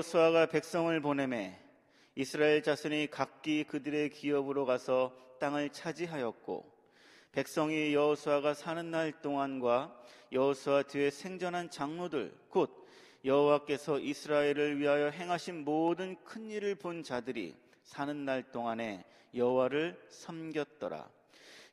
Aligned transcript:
여호수아가 0.00 0.46
백성을 0.46 0.98
보내매 1.00 1.58
이스라엘 2.14 2.62
자손이 2.62 3.08
각기 3.10 3.64
그들의 3.64 4.08
기업으로 4.10 4.64
가서 4.64 5.14
땅을 5.40 5.70
차지하였고 5.70 6.64
백성이 7.32 7.92
여호수아가 7.92 8.54
사는 8.54 8.90
날 8.90 9.20
동안과 9.20 9.94
여호수아 10.32 10.84
뒤에 10.84 11.10
생전한 11.10 11.68
장로들 11.68 12.34
곧 12.48 12.86
여호와께서 13.26 13.98
이스라엘을 13.98 14.78
위하여 14.78 15.10
행하신 15.10 15.64
모든 15.64 16.16
큰 16.24 16.48
일을 16.48 16.76
본 16.76 17.02
자들이 17.02 17.54
사는 17.82 18.24
날 18.24 18.50
동안에 18.50 19.04
여호와를 19.34 20.00
섬겼더라. 20.08 21.10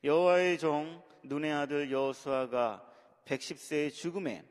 여호와의 0.04 0.58
종 0.58 1.02
눈의 1.22 1.52
아들 1.52 1.90
여호수아가 1.90 2.84
110세의 3.24 3.94
죽음에 3.94 4.44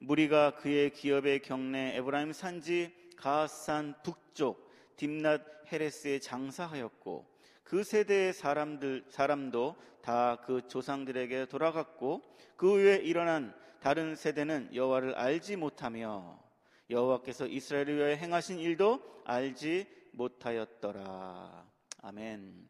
무리가 0.00 0.56
그의 0.56 0.90
기업의 0.90 1.40
경내 1.40 1.96
에브라임 1.96 2.32
산지 2.32 3.01
가산 3.22 3.94
북쪽 4.02 4.68
딥낫 4.96 5.40
헤레스에 5.72 6.18
장사하였고 6.18 7.24
그 7.62 7.84
세대의 7.84 8.32
사람들 8.32 9.04
사람도 9.08 9.76
다 10.02 10.38
그 10.44 10.66
조상들에게 10.66 11.46
돌아갔고 11.46 12.20
그 12.56 12.72
후에 12.72 12.96
일어난 12.96 13.54
다른 13.78 14.16
세대는 14.16 14.74
여호와를 14.74 15.14
알지 15.14 15.54
못하며 15.54 16.42
여호와께서 16.90 17.46
이스라엘을 17.46 17.96
위하여 17.96 18.16
행하신 18.16 18.58
일도 18.58 19.22
알지 19.24 19.86
못하였더라. 20.14 21.64
아멘. 22.02 22.68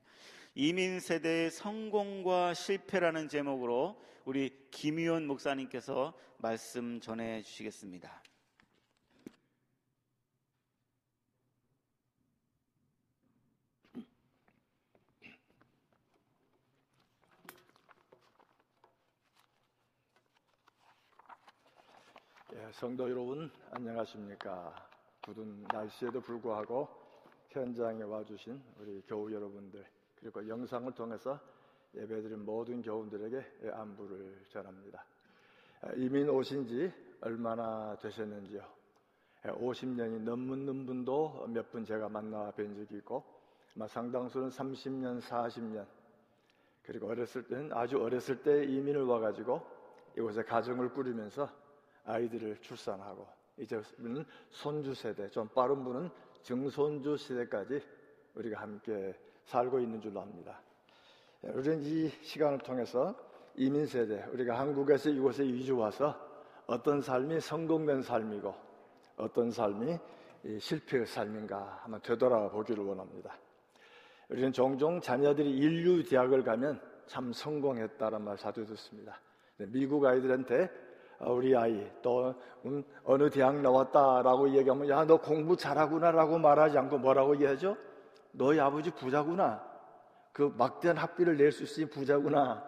이민 0.54 1.00
세대의 1.00 1.50
성공과 1.50 2.52
실패라는 2.52 3.30
제목으로 3.30 4.02
우리 4.26 4.68
김희원 4.70 5.26
목사님께서 5.26 6.12
말씀 6.36 7.00
전해 7.00 7.42
주시겠습니다. 7.42 8.22
예, 22.54 22.61
성도 22.72 23.08
여러분 23.10 23.50
안녕하십니까? 23.70 24.74
굳은 25.24 25.64
날씨에도 25.72 26.20
불구하고 26.20 26.88
현장에 27.50 28.02
와주신 28.02 28.60
우리 28.80 29.02
교우 29.06 29.30
여러분들 29.30 29.84
그리고 30.18 30.48
영상을 30.48 30.90
통해서 30.94 31.38
예배드린 31.94 32.44
모든 32.44 32.80
교우들에게 32.80 33.70
안부를 33.72 34.46
전합니다. 34.48 35.04
이민 35.96 36.30
오신 36.30 36.66
지 36.66 36.92
얼마나 37.20 37.94
되셨는지요? 38.00 38.62
50년이 39.44 40.20
넘는 40.22 40.86
분도 40.86 41.46
몇 41.48 41.70
분 41.70 41.84
제가 41.84 42.08
만나 42.08 42.50
뵌 42.52 42.74
적이 42.74 42.96
있고 42.98 43.22
상당수는 43.86 44.48
30년, 44.48 45.20
40년 45.20 45.84
그리고 46.82 47.08
어렸을 47.08 47.46
때는 47.46 47.72
아주 47.72 48.02
어렸을 48.02 48.42
때 48.42 48.64
이민을 48.64 49.02
와가지고 49.04 49.60
이곳에 50.16 50.42
가정을 50.42 50.90
꾸리면서 50.94 51.61
아이들을 52.04 52.58
출산하고 52.58 53.26
이제는 53.58 54.24
손주 54.50 54.94
세대, 54.94 55.28
좀 55.28 55.48
빠른 55.48 55.84
분은 55.84 56.10
증손주 56.42 57.16
시대까지 57.16 57.80
우리가 58.34 58.60
함께 58.60 59.14
살고 59.44 59.78
있는 59.80 60.00
줄로 60.00 60.20
압니다. 60.20 60.60
우리는 61.42 61.82
이 61.82 62.08
시간을 62.22 62.58
통해서 62.58 63.14
이민 63.56 63.86
세대, 63.86 64.24
우리가 64.32 64.58
한국에서 64.58 65.10
이곳에 65.10 65.44
이주 65.44 65.76
와서 65.76 66.16
어떤 66.66 67.00
삶이 67.00 67.40
성공된 67.40 68.02
삶이고 68.02 68.54
어떤 69.16 69.50
삶이 69.50 69.98
실패의 70.58 71.06
삶인가 71.06 71.80
한번 71.82 72.00
되돌아보기를 72.02 72.82
원합니다. 72.84 73.36
우리는 74.28 74.52
종종 74.52 75.00
자녀들이 75.00 75.50
인류 75.50 76.02
대학을 76.04 76.42
가면 76.42 76.80
참 77.06 77.32
성공했다는 77.32 78.22
말 78.22 78.36
자주 78.36 78.64
듣습니다. 78.64 79.20
미국 79.58 80.04
아이들한테 80.06 80.64
어, 80.64 80.91
우리 81.20 81.56
아이 81.56 81.86
또 82.02 82.34
음, 82.64 82.82
어느 83.04 83.30
대학 83.30 83.60
나왔다라고 83.60 84.50
얘기하면 84.56 84.88
야 84.88 85.04
너 85.04 85.16
공부 85.18 85.56
잘하구나라고 85.56 86.38
말하지 86.38 86.78
않고 86.78 86.98
뭐라고 86.98 87.34
얘기하죠? 87.36 87.76
너희 88.32 88.58
아버지 88.60 88.90
부자구나. 88.90 89.62
그 90.32 90.52
막대한 90.56 90.96
학비를 90.96 91.36
낼 91.36 91.52
수 91.52 91.62
있으니 91.64 91.88
부자구나. 91.88 92.64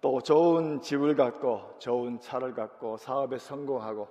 또 0.00 0.20
좋은 0.20 0.80
집을 0.80 1.14
갖고 1.14 1.74
좋은 1.78 2.18
차를 2.20 2.54
갖고 2.54 2.96
사업에 2.96 3.36
성공하고 3.36 4.08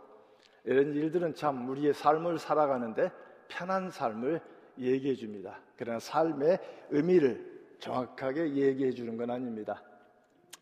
이런 0.66 0.94
일들은 0.94 1.34
참 1.34 1.68
우리의 1.70 1.94
삶을 1.94 2.38
살아가는데 2.38 3.12
편한 3.48 3.90
삶을 3.90 4.40
얘기해 4.78 5.16
줍니다. 5.16 5.60
그러나 5.76 5.98
삶의 6.00 6.60
의미를 6.92 7.60
정확하게 7.80 8.54
얘기해 8.54 8.92
주는 8.92 9.18
건 9.18 9.32
아닙니다. 9.32 9.82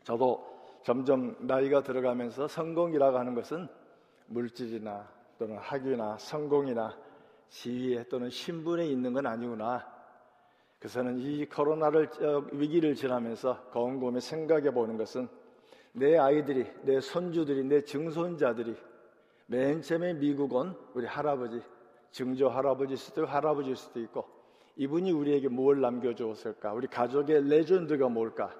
저도 0.03 0.56
점점 0.87 1.35
나이가 1.41 1.83
들어가면서 1.83 2.47
성공이라고 2.47 3.17
하는 3.17 3.35
것은 3.35 3.67
물질이나 4.27 5.05
또는 5.37 5.57
학위나 5.57 6.17
성공이나 6.17 6.97
지위에 7.49 8.05
또는 8.07 8.29
신분에 8.29 8.87
있는 8.87 9.11
건 9.11 9.25
아니구나. 9.25 9.85
그래서는 10.79 11.17
이 11.17 11.45
코로나를 11.45 12.09
어, 12.21 12.45
위기를 12.53 12.95
지나면서 12.95 13.65
곰곰이 13.73 14.21
생각해 14.21 14.71
보는 14.71 14.95
것은 14.95 15.27
내 15.91 16.17
아이들이, 16.17 16.65
내 16.83 17.01
손주들이, 17.01 17.65
내 17.65 17.83
증손자들이 17.83 18.73
맨 19.47 19.81
처음에 19.81 20.13
미국 20.13 20.53
온 20.53 20.73
우리 20.93 21.05
할아버지, 21.05 21.61
증조 22.11 22.47
할아버지일 22.47 22.97
수도 22.97 23.25
할아버지일 23.25 23.75
수도 23.75 23.99
있고 23.99 24.23
이분이 24.77 25.11
우리에게 25.11 25.49
뭘 25.49 25.81
남겨주었을까? 25.81 26.71
우리 26.71 26.87
가족의 26.87 27.43
legend가 27.49 28.07
뭘까? 28.07 28.55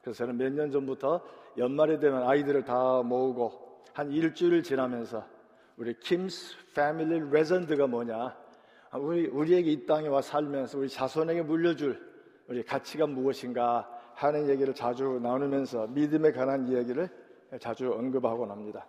그래서 0.00 0.24
저는 0.24 0.38
몇 0.38 0.50
년 0.54 0.70
전부터 0.70 1.20
연말이 1.58 1.98
되면 1.98 2.22
아이들을 2.22 2.64
다 2.64 3.02
모으고 3.02 3.82
한 3.92 4.10
일주일 4.12 4.62
지나면서 4.62 5.24
우리 5.76 5.94
Kim's 5.98 6.54
family 6.74 7.20
legend가 7.30 7.86
뭐냐? 7.86 8.36
우리 8.94 9.26
우리에게 9.26 9.70
이 9.70 9.86
땅에 9.86 10.08
와 10.08 10.20
살면서 10.22 10.78
우리 10.78 10.88
자손에게 10.88 11.42
물려줄 11.42 11.98
우리 12.48 12.62
가치가 12.62 13.06
무엇인가 13.06 13.88
하는 14.14 14.48
얘기를 14.48 14.74
자주 14.74 15.18
나누면서 15.22 15.88
믿음에 15.88 16.32
관한 16.32 16.66
이야기를 16.68 17.08
자주 17.60 17.92
언급하곤 17.92 18.50
합니다. 18.50 18.86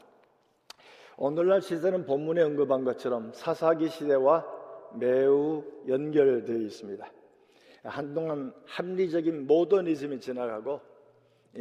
오늘날 1.17 1.61
시대는 1.61 2.05
본문에 2.05 2.41
언급한 2.43 2.83
것처럼 2.83 3.31
사사기 3.33 3.89
시대와 3.89 4.45
매우 4.93 5.63
연결되어 5.87 6.57
있습니다. 6.57 7.05
한동안 7.83 8.53
합리적인 8.65 9.47
모더니즘이 9.47 10.19
지나가고 10.19 10.79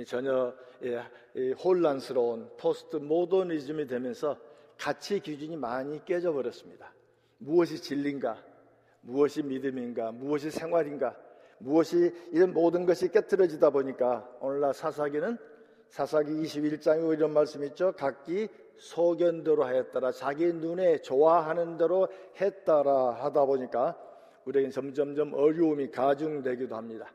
전혀 0.04 0.52
예, 0.82 1.52
혼란스러운 1.52 2.50
포스트 2.58 2.96
모더니즘이 2.96 3.86
되면서 3.86 4.36
가치 4.78 5.20
기준이 5.20 5.56
많이 5.56 6.04
깨져 6.04 6.32
버렸습니다. 6.32 6.92
무엇이 7.38 7.80
진리인가? 7.80 8.42
무엇이 9.00 9.42
믿음인가? 9.42 10.12
무엇이 10.12 10.50
생활인가? 10.50 11.16
무엇이 11.58 12.12
이런 12.32 12.52
모든 12.52 12.84
것이 12.84 13.10
깨뜨려지다 13.10 13.70
보니까 13.70 14.28
오늘날 14.40 14.74
사사기는 14.74 15.38
사사기 15.88 16.32
21장에 16.42 17.16
이런 17.16 17.32
말씀 17.32 17.64
있죠. 17.64 17.92
각기 17.92 18.48
소견대로 18.76 19.64
하였더라. 19.64 20.12
자기 20.12 20.52
눈에 20.52 20.98
좋아하는 20.98 21.78
대로 21.78 22.08
했다라 22.38 23.12
하다 23.12 23.46
보니까 23.46 23.96
우리에게 24.44 24.70
점점점 24.70 25.32
어려움이 25.32 25.90
가중되기도 25.90 26.76
합니다. 26.76 27.10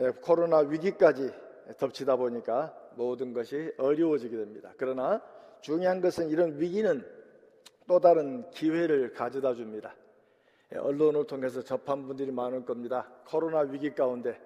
예, 0.00 0.10
코로나 0.20 0.58
위기까지 0.58 1.30
덮치다 1.78 2.16
보니까 2.16 2.74
모든 2.96 3.32
것이 3.32 3.72
어려워지게 3.78 4.36
됩니다. 4.36 4.72
그러나 4.76 5.20
중요한 5.60 6.00
것은 6.00 6.28
이런 6.28 6.58
위기는 6.60 7.04
또 7.86 8.00
다른 8.00 8.48
기회를 8.50 9.12
가져다 9.12 9.54
줍니다. 9.54 9.94
예, 10.72 10.78
언론을 10.78 11.26
통해서 11.26 11.62
접한 11.62 12.06
분들이 12.06 12.30
많을 12.30 12.64
겁니다. 12.64 13.08
코로나 13.26 13.60
위기 13.60 13.94
가운데 13.94 14.40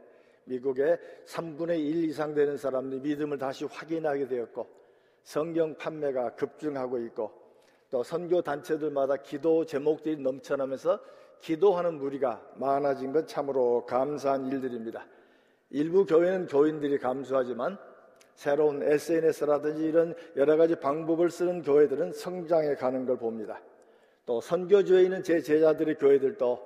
미국의 0.45 0.99
3분의 1.27 1.79
1 1.79 2.05
이상 2.05 2.35
되는 2.35 2.57
사람들이 2.57 3.01
믿음을 3.01 3.39
다시 3.39 3.65
확인하게 3.65 4.27
되었고 4.27 4.67
성경 5.23 5.77
판매가 5.77 6.37
급증하고 6.37 6.99
있고 7.01 7.33
또 7.91 8.03
선교 8.03 8.43
단체들마다 8.43 9.17
기도 9.17 9.65
제목들이 9.65 10.17
넘쳐나면서 10.17 11.01
기도하는 11.41 11.99
무리가 11.99 12.43
많아진 12.57 13.13
것 13.13 13.27
참으로 13.29 13.85
감사한 13.87 14.47
일들입니다. 14.47 15.07
일부 15.71 16.07
교회는 16.07 16.47
교인들이 16.47 16.99
감수하지만 16.99 17.79
새로운 18.35 18.83
SNS라든지 18.83 19.85
이런 19.85 20.15
여러 20.37 20.57
가지 20.57 20.77
방법을 20.77 21.31
쓰는 21.31 21.63
교회들은 21.63 22.13
성장해 22.13 22.77
가는 22.77 23.05
걸 23.05 23.19
봅니다. 23.19 23.61
또 24.25 24.41
선교주에 24.41 25.03
있는 25.03 25.23
제 25.23 25.41
제자들의 25.41 25.97
교회들도 25.97 26.59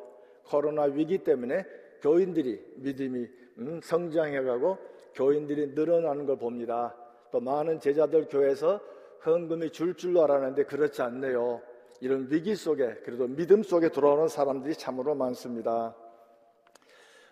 코로나 0.45 0.83
위기 0.83 1.19
때문에 1.19 1.65
교인들이 2.01 2.61
믿음이 2.77 3.29
음, 3.59 3.81
성장해 3.83 4.43
가고 4.43 4.79
교인들이 5.15 5.69
늘어나는 5.69 6.27
걸 6.27 6.37
봅니다. 6.37 6.95
또 7.31 7.41
많은 7.41 7.81
제자들 7.81 8.29
교회에서 8.29 8.81
헌금이 9.25 9.71
줄 9.71 9.95
줄로 9.95 10.25
알았는데 10.25 10.65
그렇지 10.65 11.01
않네요. 11.03 11.63
이런 12.01 12.27
위기 12.31 12.55
속에 12.57 12.97
그래도 13.05 13.29
믿음 13.29 13.63
속에 13.63 13.89
돌아오는 13.89 14.29
사람들이 14.29 14.75
참으로 14.75 15.15
많습니다. 15.15 15.95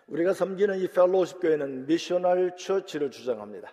우리가 0.07 0.33
섬기는 0.33 0.79
이 0.79 0.87
Fellowship 0.87 1.39
교회는 1.41 1.85
missional 1.85 2.55
church를 2.57 3.11
주장합니다. 3.11 3.71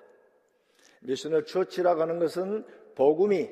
missional 1.01 1.45
church라고 1.45 2.03
하는 2.03 2.19
것은 2.19 2.65
복음이 2.95 3.49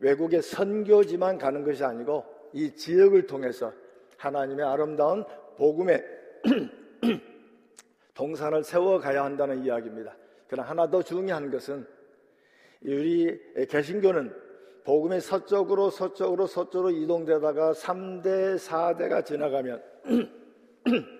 외국의 0.00 0.42
선교지만 0.42 1.38
가는 1.38 1.64
것이 1.64 1.82
아니고 1.84 2.24
이 2.52 2.74
지역을 2.74 3.26
통해서 3.26 3.72
하나님의 4.18 4.64
아름다운 4.64 5.24
복음의 5.56 6.04
동산을 8.14 8.64
세워가야 8.64 9.24
한다는 9.24 9.64
이야기입니다. 9.64 10.16
그러나 10.48 10.70
하나 10.70 10.90
더 10.90 11.02
중요한 11.02 11.50
것은 11.50 11.86
우리 12.82 13.38
개신교는 13.68 14.34
복음의 14.84 15.20
서쪽으로 15.20 15.90
서쪽으로 15.90 16.46
서쪽으로 16.46 16.90
이동되다가 16.90 17.72
3대 17.72 18.56
4대가 18.56 19.24
지나가면 19.24 19.82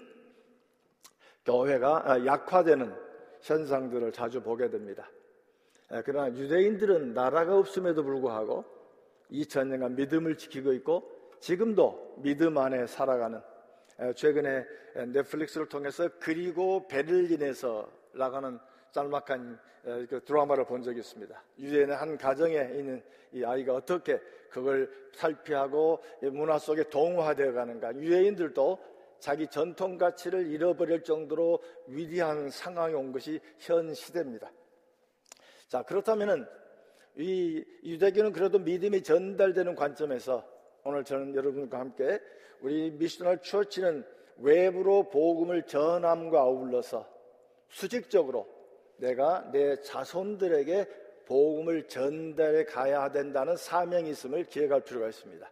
교회가 1.47 2.03
아, 2.05 2.27
약화되는 2.27 2.93
현상들을 3.41 4.13
자주 4.13 4.43
보게 4.43 4.69
됩니다. 4.69 5.09
그러나 6.05 6.29
유대인들은 6.37 7.15
나라가 7.15 7.57
없음에도 7.57 8.03
불구하고 8.03 8.65
2000년간 9.31 9.95
믿음을 9.95 10.37
지키고 10.37 10.73
있고 10.75 11.09
지금도 11.39 12.17
믿음 12.19 12.59
안에 12.59 12.89
살아가는 12.89 13.41
최근에 14.17 14.67
넷플릭스를 15.13 15.69
통해서 15.69 16.09
그리고 16.19 16.89
베를린에서 16.89 17.89
나가는 18.15 18.59
짤막한 18.91 19.59
그 20.09 20.21
드라마를 20.25 20.65
본 20.65 20.83
적이 20.83 20.99
있습니다. 21.01 21.43
유대인의 21.61 21.97
한 21.97 22.19
가정에 22.19 22.57
있는 22.75 23.01
이 23.33 23.45
아이가 23.45 23.75
어떻게 23.75 24.21
그걸 24.51 24.91
살피하고 25.13 26.03
문화 26.33 26.59
속에 26.59 26.83
동화되어 26.85 27.53
가는가. 27.53 27.95
유대인들도 27.95 28.96
자기 29.19 29.47
전통 29.49 29.99
가치를 29.99 30.47
잃어버릴 30.47 31.03
정도로 31.03 31.63
위대한 31.87 32.51
상황이 32.51 32.95
온 32.95 33.13
것이 33.13 33.41
현 33.59 33.95
시대입니다. 33.95 34.51
자, 35.69 35.83
그렇다면은 35.83 36.47
이 37.17 37.65
유대교는 37.85 38.33
그래도 38.33 38.59
믿음이 38.59 39.03
전달되는 39.03 39.75
관점에서 39.75 40.47
오늘 40.85 41.03
저는 41.05 41.35
여러분과 41.35 41.79
함께 41.81 42.21
우리 42.61 42.91
미셔널 42.91 43.43
처치는 43.43 44.05
외부로 44.39 45.09
복음을 45.09 45.62
전함과 45.62 46.41
아울러서 46.41 47.09
수직적으로 47.69 48.47
내가 48.99 49.51
내 49.53 49.81
자손들에게 49.81 50.87
복음을 51.27 51.89
전달해 51.89 52.65
가야 52.65 53.11
된다는 53.11 53.57
사명이 53.57 54.11
있음을 54.11 54.45
기억할 54.45 54.83
필요가 54.83 55.09
있습니다. 55.09 55.51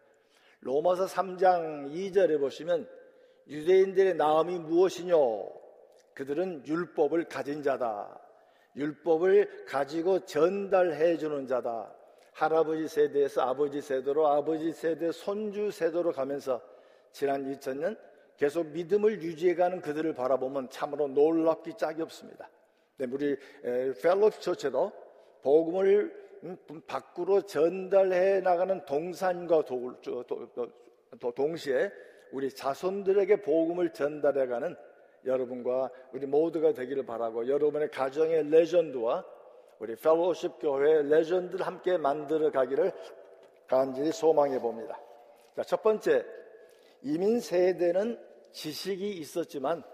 로마서 0.61 1.07
3장 1.07 1.91
2절에 1.93 2.39
보시면 2.39 2.89
유대인들의 3.49 4.15
나음이 4.15 4.59
무엇이뇨? 4.59 5.53
그들은 6.15 6.67
율법을 6.67 7.25
가진 7.25 7.63
자다. 7.63 8.21
율법을 8.77 9.67
가지고 9.67 10.25
전달해 10.25 11.17
주는 11.17 11.47
자다. 11.47 11.93
할아버지 12.33 12.89
세대에서 12.89 13.43
아버지 13.43 13.81
세대로 13.81 14.27
아버지 14.27 14.73
세대 14.73 15.13
손주 15.13 15.71
세대로 15.71 16.13
가면서 16.13 16.61
지난 17.13 17.45
2000년 17.45 17.97
계속 18.37 18.67
믿음을 18.67 19.23
유지해가는 19.23 19.81
그들을 19.81 20.15
바라보면 20.15 20.69
참으로 20.69 21.07
놀랍기 21.07 21.75
짝이 21.77 22.03
없습니다. 22.03 22.51
네, 22.97 23.07
우리 23.11 23.37
펠로스 24.03 24.41
처체도 24.41 24.93
복음을 25.43 26.25
음, 26.43 26.57
밖으로 26.87 27.43
전달해 27.43 28.41
나가는 28.41 28.85
동산과 28.85 29.63
동시에 31.35 31.91
우리 32.35 32.51
자손들에게 32.51 33.43
복음을 33.43 33.93
전달해가는 33.93 34.75
여러분과 35.25 35.89
우리 36.13 36.27
모두가 36.27 36.73
되기를 36.73 37.07
바라고 37.07 37.47
여러분의 37.47 37.93
가정의 37.93 38.51
레전드와 38.51 39.25
우리 39.79 39.95
펠로십 39.95 40.59
교회 40.61 41.03
레전드를 41.03 41.65
함께 41.65 41.97
만들어 41.97 42.51
가기를 42.51 42.91
간절히 43.69 44.11
소망해 44.11 44.59
봅니다. 44.59 45.01
자, 45.55 45.63
첫 45.63 45.81
번째 45.85 46.25
이민 47.03 47.39
세대는 47.39 48.19
지식이 48.51 49.11
있었지만 49.11 49.85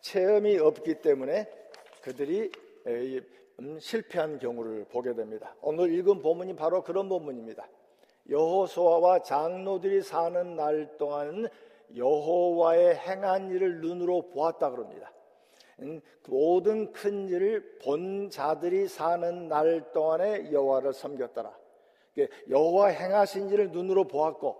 체험이 0.00 0.58
없기 0.58 1.00
때문에 1.02 1.48
그들이 2.02 2.50
음, 3.60 3.78
실패한 3.78 4.40
경우를 4.40 4.86
보게 4.90 5.14
됩니다. 5.14 5.54
오늘 5.62 5.92
읽은 5.94 6.20
본문이 6.20 6.56
바로 6.56 6.82
그런 6.82 7.08
본문입니다. 7.08 7.64
여호수아와 8.28 9.22
장로들이 9.22 10.02
사는 10.02 10.56
날 10.56 10.96
동안 10.98 11.46
여호와의 11.94 12.96
행한 12.96 13.50
일을 13.50 13.80
눈으로 13.80 14.30
보았다 14.30 14.70
그럽니다. 14.70 15.12
음, 15.80 16.00
모든 16.28 16.92
큰 16.92 17.28
일을 17.28 17.78
본 17.82 18.30
자들이 18.30 18.88
사는 18.88 19.48
날 19.48 19.92
동안에 19.92 20.50
여호와를 20.52 20.92
섬겼더라. 20.92 21.54
여호와 22.48 22.88
행하신 22.88 23.50
일을 23.50 23.70
눈으로 23.72 24.04
보았고 24.04 24.56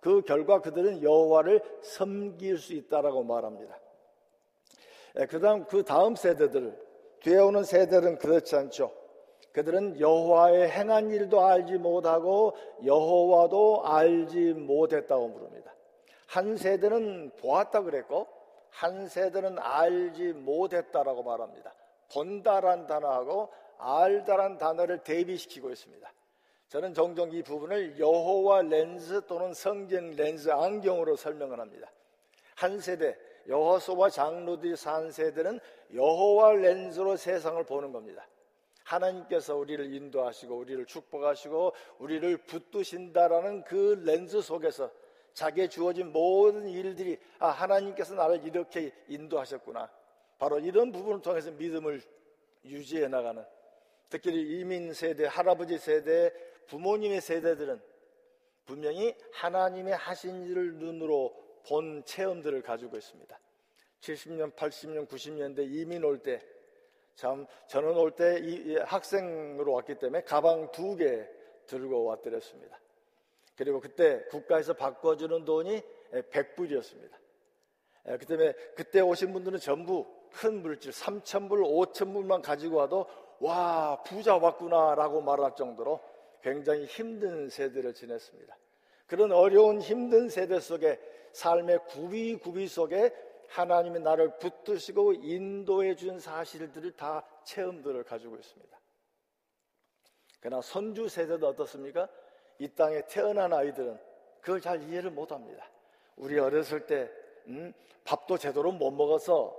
그 0.00 0.22
결과 0.22 0.60
그들은 0.60 1.02
여호와를 1.02 1.62
섬길 1.82 2.58
수 2.58 2.74
있다라고 2.74 3.22
말합니다. 3.24 3.78
그다음 5.28 5.64
그 5.66 5.84
다음 5.84 6.16
세대들 6.16 6.76
뒤에 7.20 7.38
오는 7.38 7.62
세대들은 7.62 8.18
그렇지 8.18 8.56
않죠. 8.56 8.92
그들은 9.52 10.00
여호와의 10.00 10.70
행한 10.70 11.10
일도 11.10 11.40
알지 11.40 11.74
못하고 11.78 12.54
여호와도 12.84 13.86
알지 13.86 14.54
못했다고 14.54 15.28
물습니다. 15.28 15.72
한 16.32 16.56
세대는 16.56 17.32
보았다 17.36 17.82
그랬고 17.82 18.26
한 18.70 19.06
세대는 19.06 19.58
알지 19.58 20.32
못했다라고 20.32 21.22
말합니다. 21.24 21.74
본다란 22.10 22.86
단어하고 22.86 23.52
알다란 23.76 24.56
단어를 24.56 25.02
대비시키고 25.04 25.70
있습니다. 25.70 26.10
저는 26.68 26.94
종종 26.94 27.30
이 27.32 27.42
부분을 27.42 27.98
여호와 27.98 28.62
렌즈 28.62 29.26
또는 29.26 29.52
성경 29.52 30.12
렌즈 30.12 30.48
안경으로 30.48 31.16
설명을 31.16 31.60
합니다. 31.60 31.92
한 32.54 32.80
세대 32.80 33.14
여호수와 33.46 34.08
장로들이 34.08 34.74
산 34.74 35.10
세대는 35.10 35.60
여호와 35.92 36.54
렌즈로 36.54 37.18
세상을 37.18 37.62
보는 37.64 37.92
겁니다. 37.92 38.26
하나님께서 38.84 39.54
우리를 39.54 39.92
인도하시고 39.92 40.56
우리를 40.56 40.86
축복하시고 40.86 41.74
우리를 41.98 42.38
붙드신다라는 42.38 43.64
그 43.64 44.02
렌즈 44.02 44.40
속에서 44.40 44.90
자기의 45.34 45.68
주어진 45.68 46.12
모든 46.12 46.68
일들이 46.68 47.18
아 47.38 47.48
하나님께서 47.48 48.14
나를 48.14 48.44
이렇게 48.44 48.92
인도하셨구나. 49.08 49.90
바로 50.38 50.58
이런 50.58 50.90
부분을 50.92 51.22
통해서 51.22 51.50
믿음을 51.52 52.02
유지해 52.64 53.08
나가는 53.08 53.44
특히 54.08 54.30
이민 54.60 54.92
세대, 54.92 55.26
할아버지 55.26 55.78
세대, 55.78 56.32
부모님의 56.66 57.20
세대들은 57.20 57.80
분명히 58.66 59.16
하나님의 59.32 59.94
하신 59.94 60.42
일을 60.44 60.74
눈으로 60.74 61.34
본 61.66 62.04
체험들을 62.04 62.60
가지고 62.62 62.96
있습니다. 62.96 63.38
70년, 64.00 64.52
80년, 64.54 65.08
90년대 65.08 65.64
이민 65.72 66.04
올 66.04 66.18
때, 66.18 66.40
참, 67.14 67.46
저는 67.68 67.96
올 67.96 68.10
때 68.14 68.40
학생으로 68.84 69.72
왔기 69.72 69.94
때문에 69.96 70.22
가방 70.24 70.70
두 70.72 70.96
개 70.96 71.26
들고 71.66 72.04
왔더랬습니다. 72.04 72.80
그리고 73.62 73.78
그때 73.78 74.24
국가에서 74.24 74.72
바꿔주는 74.72 75.44
돈이 75.44 75.80
100불이었습니다. 76.10 77.12
그 78.18 78.26
때문에 78.26 78.52
그때 78.74 79.00
오신 79.00 79.32
분들은 79.32 79.60
전부 79.60 80.04
큰 80.32 80.62
물질 80.62 80.90
3,000불, 80.90 81.92
5,000불만 81.92 82.42
가지고 82.42 82.78
와도 82.78 83.06
와, 83.38 84.02
부자 84.02 84.36
왔구나라고 84.36 85.20
말할 85.20 85.54
정도로 85.54 86.00
굉장히 86.42 86.86
힘든 86.86 87.48
세대를 87.48 87.94
지냈습니다. 87.94 88.56
그런 89.06 89.30
어려운 89.30 89.80
힘든 89.80 90.28
세대 90.28 90.58
속에 90.58 90.98
삶의 91.32 91.86
구비구비 91.86 92.66
속에 92.66 93.14
하나님이 93.46 94.00
나를 94.00 94.38
붙드시고 94.38 95.12
인도해 95.12 95.94
준 95.94 96.18
사실들을 96.18 96.96
다 96.96 97.24
체험들을 97.44 98.02
가지고 98.02 98.34
있습니다. 98.34 98.80
그러나 100.40 100.60
선주 100.60 101.08
세대도 101.08 101.46
어떻습니까? 101.46 102.08
이 102.58 102.68
땅에 102.68 103.02
태어난 103.06 103.52
아이들은 103.52 103.98
그걸 104.40 104.60
잘 104.60 104.82
이해를 104.82 105.10
못 105.10 105.32
합니다. 105.32 105.68
우리 106.16 106.38
어렸을 106.38 106.86
때, 106.86 107.10
음, 107.46 107.72
밥도 108.04 108.38
제대로 108.38 108.72
못 108.72 108.90
먹어서, 108.90 109.56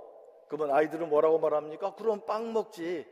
그러면 0.48 0.74
아이들은 0.74 1.08
뭐라고 1.08 1.38
말합니까? 1.38 1.94
그럼 1.94 2.24
빵 2.26 2.52
먹지. 2.52 3.06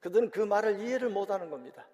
그들은 0.00 0.30
그 0.30 0.40
말을 0.40 0.80
이해를 0.80 1.10
못 1.10 1.30
하는 1.30 1.50
겁니다. 1.50 1.86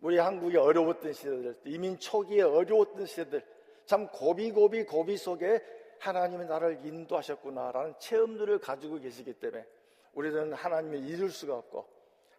우리 0.00 0.18
한국이 0.18 0.56
어려웠던 0.56 1.12
시대들, 1.12 1.58
이민 1.64 1.98
초기에 1.98 2.42
어려웠던 2.42 3.06
시대들, 3.06 3.44
참 3.84 4.08
고비고비 4.08 4.84
고비 4.84 5.16
속에 5.16 5.62
하나님이 5.98 6.46
나를 6.46 6.80
인도하셨구나라는 6.84 7.94
체험들을 7.98 8.58
가지고 8.60 8.98
계시기 8.98 9.34
때문에 9.34 9.66
우리는 10.14 10.52
하나님을 10.52 11.04
잃을 11.04 11.30
수가 11.30 11.56
없고 11.56 11.86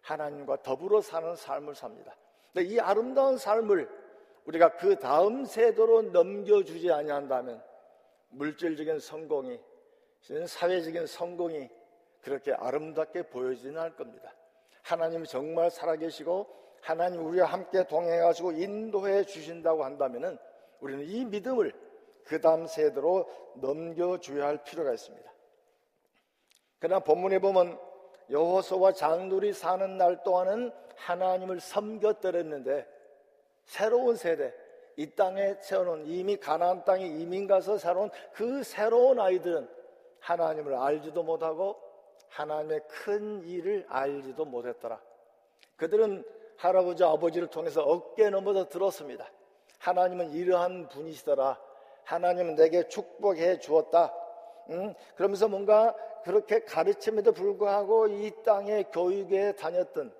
하나님과 0.00 0.62
더불어 0.62 1.00
사는 1.00 1.36
삶을 1.36 1.74
삽니다. 1.74 2.16
근데 2.52 2.68
이 2.68 2.80
아름다운 2.80 3.38
삶을 3.38 3.88
우리가 4.44 4.76
그 4.76 4.96
다음 4.98 5.44
세대로 5.44 6.02
넘겨주지 6.02 6.90
아니한다면 6.90 7.62
물질적인 8.30 8.98
성공이 8.98 9.60
사회적인 10.46 11.06
성공이 11.06 11.68
그렇게 12.20 12.52
아름답게 12.52 13.28
보여지는 13.28 13.78
않을 13.78 13.96
겁니다. 13.96 14.34
하나님 14.82 15.24
정말 15.24 15.70
살아계시고 15.70 16.46
하나님 16.80 17.24
우리와 17.26 17.46
함께 17.46 17.86
동행해가지고 17.86 18.52
인도해 18.52 19.24
주신다고 19.24 19.84
한다면은 19.84 20.38
우리는 20.80 21.04
이 21.04 21.24
믿음을 21.24 21.72
그 22.24 22.40
다음 22.40 22.66
세대로 22.66 23.28
넘겨줘야 23.56 24.46
할 24.46 24.64
필요가 24.64 24.92
있습니다. 24.92 25.30
그러나 26.78 27.00
본문에 27.00 27.38
보면 27.38 27.78
여호수와 28.30 28.92
장들이 28.92 29.52
사는 29.52 29.96
날 29.96 30.22
동안은 30.24 30.72
하나님을 30.96 31.60
섬겼더랬는데 31.60 32.86
새로운 33.64 34.16
세대 34.16 34.52
이 34.96 35.10
땅에 35.14 35.54
세워놓은 35.60 36.06
이미 36.06 36.36
가나안 36.36 36.84
땅에 36.84 37.06
이민 37.06 37.46
가서 37.46 37.78
살아온 37.78 38.10
그 38.32 38.62
새로운 38.62 39.18
아이들은 39.18 39.68
하나님을 40.20 40.74
알지도 40.74 41.22
못하고 41.22 41.76
하나님의 42.28 42.80
큰 42.88 43.42
일을 43.44 43.86
알지도 43.88 44.44
못했더라. 44.44 45.00
그들은 45.76 46.24
할아버지 46.56 47.02
아버지를 47.02 47.48
통해서 47.48 47.82
어깨 47.82 48.30
넘어서 48.30 48.68
들었습니다. 48.68 49.28
하나님은 49.78 50.30
이러한 50.30 50.88
분이시더라. 50.88 51.58
하나님은 52.04 52.54
내게 52.54 52.86
축복해 52.88 53.58
주었다. 53.58 54.14
음, 54.70 54.94
그러면서 55.16 55.48
뭔가 55.48 55.94
그렇게 56.24 56.60
가르침에도 56.60 57.32
불구하고 57.32 58.06
이 58.08 58.30
땅에 58.44 58.84
교육에 58.84 59.56
다녔던 59.56 60.14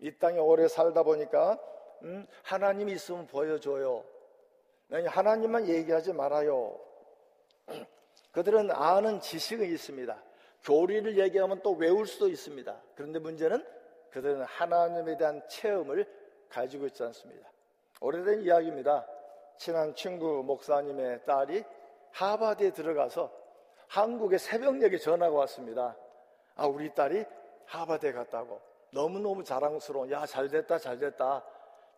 이 0.00 0.18
땅에 0.18 0.38
오래 0.38 0.68
살다 0.68 1.02
보니까 1.02 1.58
음, 2.04 2.26
하나님이 2.42 2.92
있으면 2.92 3.26
보여줘요. 3.26 4.04
하나님만 4.90 5.66
얘기하지 5.66 6.12
말아요. 6.12 6.78
그들은 8.30 8.70
아는 8.70 9.20
지식은 9.20 9.66
있습니다. 9.66 10.22
교리를 10.62 11.18
얘기하면 11.18 11.60
또 11.62 11.72
외울 11.72 12.06
수도 12.06 12.28
있습니다. 12.28 12.80
그런데 12.94 13.18
문제는 13.18 13.64
그들은 14.10 14.42
하나님에 14.42 15.16
대한 15.16 15.42
체험을 15.48 16.06
가지고 16.48 16.86
있지 16.86 17.02
않습니다. 17.02 17.50
오래된 18.00 18.42
이야기입니다. 18.42 19.06
친한 19.56 19.94
친구 19.94 20.42
목사님의 20.44 21.24
딸이 21.24 21.64
하버드에 22.12 22.70
들어가서 22.70 23.32
한국에 23.88 24.38
새벽녘에 24.38 24.98
전화가 24.98 25.34
왔습니다. 25.36 25.96
아, 26.56 26.66
우리 26.66 26.92
딸이 26.94 27.24
하버드에 27.66 28.12
갔다고. 28.12 28.60
너무너무 28.92 29.42
자랑스러운, 29.42 30.10
야, 30.10 30.24
잘 30.24 30.48
됐다, 30.48 30.78
잘 30.78 30.98
됐다. 30.98 31.44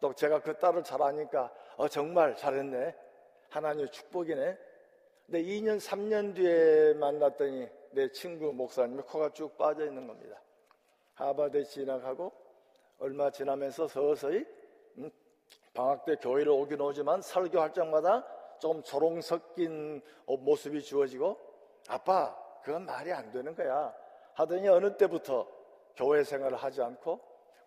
또 0.00 0.12
제가 0.12 0.40
그 0.40 0.56
딸을 0.58 0.84
잘 0.84 1.02
아니까, 1.02 1.52
어, 1.76 1.88
정말 1.88 2.36
잘했네. 2.36 2.94
하나님의 3.50 3.90
축복이네. 3.90 4.58
근데 5.26 5.42
2년, 5.42 5.78
3년 5.78 6.34
뒤에 6.34 6.94
만났더니 6.94 7.68
내 7.90 8.10
친구 8.12 8.52
목사님의 8.52 9.04
코가 9.04 9.30
쭉 9.30 9.56
빠져 9.56 9.84
있는 9.84 10.06
겁니다. 10.06 10.40
하버드에 11.14 11.64
진학하고 11.64 12.32
얼마 12.98 13.30
지나면서 13.30 13.88
서서히 13.88 14.46
음, 14.98 15.10
방학 15.74 16.04
때 16.04 16.16
교회를 16.16 16.52
오긴 16.52 16.80
오지만 16.80 17.20
설교할 17.22 17.72
때마다 17.72 18.24
좀 18.58 18.82
조롱 18.82 19.20
섞인 19.20 20.02
모습이 20.26 20.82
주어지고 20.82 21.38
아빠 21.88 22.34
그건 22.62 22.84
말이 22.86 23.12
안 23.12 23.30
되는 23.30 23.54
거야 23.54 23.94
하더니 24.34 24.68
어느 24.68 24.96
때부터 24.96 25.46
교회 25.94 26.22
생활을 26.24 26.56
하지 26.56 26.82
않고 26.82 27.20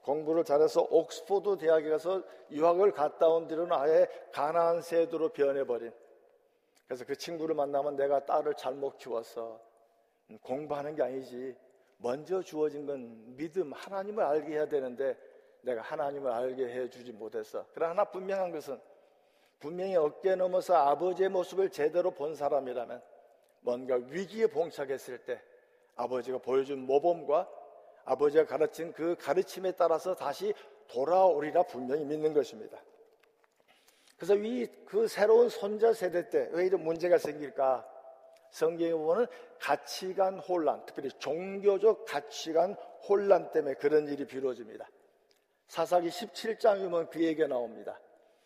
공부를 0.10 0.44
잘해서 0.44 0.88
옥스포드 0.90 1.60
대학에 1.60 1.88
가서 1.88 2.24
유학을 2.50 2.94
갔다 2.94 3.28
온 3.28 3.48
뒤로는 3.48 3.72
아예 3.74 4.08
가난안 4.32 4.82
세도로 4.82 5.30
변해버린 5.30 5.94
그래서 6.88 7.06
그 7.06 7.16
친구를 7.16 7.54
만나면 7.54 7.96
내가 7.96 8.26
딸을 8.26 8.56
잘못 8.56 8.98
키웠어. 8.98 9.62
음, 10.32 10.40
공부하는 10.42 10.96
게 10.96 11.04
아니지. 11.04 11.56
먼저 11.98 12.42
주어진 12.42 12.88
건 12.88 13.36
믿음, 13.38 13.72
하나님을 13.72 14.24
알게 14.24 14.54
해야 14.54 14.68
되는데 14.68 15.16
내가 15.62 15.84
하나님을 15.84 16.32
알게 16.32 16.68
해주지 16.68 17.12
못했어. 17.12 17.64
그러나 17.76 18.04
분명한 18.04 18.52
것은 18.52 18.82
분명히 19.60 19.96
어깨 19.96 20.34
넘어서 20.34 20.74
아버지의 20.74 21.30
모습을 21.30 21.70
제대로 21.70 22.10
본 22.10 22.34
사람이라면 22.34 23.00
뭔가 23.60 23.96
위기에 24.08 24.48
봉착했을 24.48 25.20
때 25.20 25.40
아버지가 25.96 26.40
보여준 26.40 26.80
모범과 26.80 27.59
아버지가 28.10 28.46
가르친 28.46 28.92
그 28.94 29.16
가르침에 29.20 29.72
따라서 29.74 30.16
다시 30.16 30.54
돌아오리라 30.88 31.64
분명히 31.64 32.04
믿는 32.06 32.34
것입니다. 32.34 32.82
그래서 34.18 34.36
이 34.36 34.68
그 34.86 35.08
새로운 35.08 35.50
손자 35.50 35.94
세대 35.94 36.30
때 36.30 36.50
왜 36.52 36.66
이런 36.66 36.84
문제가 36.84 37.18
생길까? 37.20 37.88
성경에 38.50 38.92
보면 38.94 39.28
가치관 39.60 40.40
혼란, 40.40 40.84
특별히 40.88 41.10
종교적 41.20 42.06
가치관 42.06 42.74
혼란 43.08 43.52
때문에 43.52 43.76
그런 43.76 44.08
일이 44.08 44.26
비롯집니다. 44.26 44.90
사사기 45.68 46.10
17장에 46.10 46.90
보면 46.90 47.10
그 47.12 47.24
얘기가 47.24 47.48
나옵니다. 47.48 48.00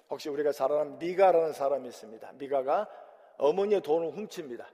혹시 0.10 0.27
우리가 0.27 0.51
잘 0.51 0.72
아는 0.74 1.00
미가라는 1.00 1.53
사람이 1.53 1.88
있습니다. 1.88 2.34
미가가 2.34 2.89
어머니의 3.38 3.79
돈을 3.82 4.12
훔칩니다. 4.12 4.70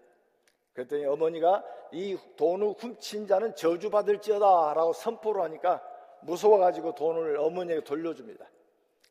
그랬더니 0.74 1.06
어머니가 1.06 1.64
이 1.92 2.18
돈을 2.36 2.76
훔친 2.78 3.28
자는 3.28 3.56
저주받을지어다 3.56 4.74
라고 4.74 4.94
선포를 4.94 5.42
하니까 5.44 5.84
무서워가지고 6.22 6.96
돈을 6.96 7.38
어머니에게 7.38 7.84
돌려줍니다. 7.84 8.46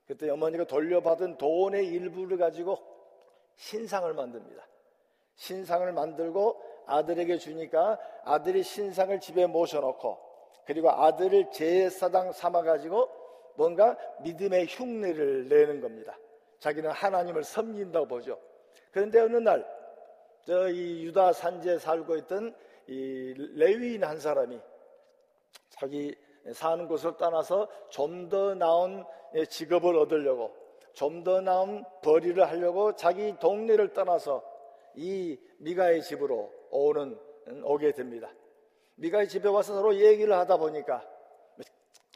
그때 0.07 0.31
어머니가 0.31 0.65
돌려받은 0.65 1.37
돈의 1.37 1.87
일부를 1.87 2.39
가지고 2.39 2.79
신상을 3.57 4.13
만듭니다. 4.13 4.67
신상을 5.37 5.93
만들고 5.93 6.61
아들에게 6.87 7.39
주니까 7.39 7.99
아들이 8.25 8.63
신상을 8.63 9.21
집에 9.21 9.47
모셔놓고 9.47 10.19
그리고 10.65 10.91
아들을 10.91 11.51
제사장 11.51 12.33
삼아가지고 12.33 13.09
뭔가 13.57 13.97
믿음의 14.21 14.67
흉내를 14.67 15.49
내는 15.49 15.81
겁니다. 15.81 16.19
자기는 16.61 16.91
하나님을 16.91 17.45
섬긴다고 17.45 18.07
보죠. 18.07 18.39
그런데 18.91 19.21
어느 19.21 19.37
날, 19.37 19.67
저 20.49 20.71
이 20.71 21.05
유다 21.05 21.35
산지에 21.35 21.79
살고 21.79 22.17
있던 22.17 22.55
이 22.87 23.35
레위인 23.57 24.03
한 24.03 24.19
사람이 24.19 24.59
자기 25.69 26.17
사는 26.55 26.89
곳을 26.89 27.19
떠나서 27.19 27.69
좀 27.91 28.31
더 28.31 28.55
나은 28.55 29.05
직업을 29.51 29.95
얻으려고 29.97 30.55
좀 30.95 31.23
더 31.23 31.43
나은 31.43 31.85
벌이를 32.03 32.49
하려고 32.49 32.97
자기 32.97 33.39
동네를 33.39 33.93
떠나서 33.93 34.43
이 34.95 35.39
미가의 35.59 36.03
집으로 36.03 36.51
오는 36.71 37.19
오게 37.65 37.93
됩니다. 37.93 38.33
미가의 38.97 39.29
집에 39.29 39.51
와서 39.51 39.75
서로 39.75 39.95
얘기를 39.97 40.33
하다 40.33 40.57
보니까 40.57 41.07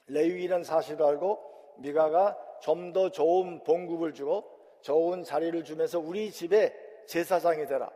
레위라는 0.07 0.65
사실을 0.65 1.05
알고 1.05 1.77
미가가 1.81 2.39
좀 2.63 2.95
더 2.95 3.11
좋은 3.11 3.63
봉급을 3.63 4.15
주고 4.15 4.45
좋은 4.81 5.23
자리를 5.23 5.63
주면서 5.65 5.99
우리 5.99 6.31
집에 6.31 6.75
제사장이 7.07 7.67
되라. 7.67 7.91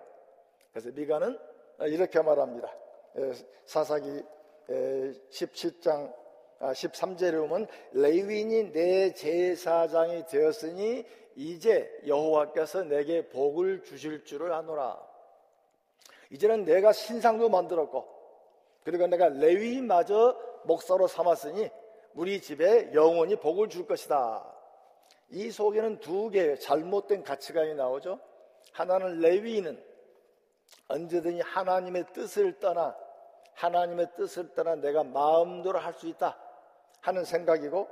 그래서 0.76 0.90
미가는 0.92 1.38
이렇게 1.87 2.21
말합니다. 2.21 2.71
사사기 3.64 4.23
17장 4.68 6.14
13절에 6.61 7.35
아, 7.35 7.40
보면 7.49 7.66
레위인이 7.92 8.73
내 8.73 9.11
제사장이 9.14 10.26
되었으니 10.26 11.06
이제 11.35 11.90
여호와께서 12.06 12.83
내게 12.83 13.26
복을 13.26 13.85
주실 13.85 14.23
줄을 14.26 14.52
아노라. 14.52 15.02
이제는 16.28 16.66
내가 16.66 16.92
신상도 16.92 17.49
만들었고 17.49 18.06
그리고 18.85 19.06
내가 19.06 19.30
레위인마저 19.30 20.38
목사로 20.64 21.06
삼았으니 21.06 21.71
우리 22.12 22.42
집에 22.42 22.92
영원히 22.92 23.37
복을 23.37 23.71
줄 23.71 23.87
것이다. 23.87 24.45
이 25.30 25.50
속에는 25.50 26.00
두 26.00 26.28
개의 26.28 26.61
잘못된 26.61 27.23
가치관이 27.23 27.76
나오죠. 27.76 28.21
하나는 28.73 29.21
레위인은 29.21 29.96
언제든지 30.89 31.41
하나님의 31.43 32.07
뜻을 32.13 32.59
떠나 32.61 32.97
하나님의 33.55 34.09
뜻을 34.17 34.55
떠나 34.55 34.75
내가 34.77 35.03
마음대로 35.05 35.79
할 35.79 35.95
수 35.95 36.07
있다. 36.09 36.37
하는 37.01 37.25
생각이고 37.25 37.89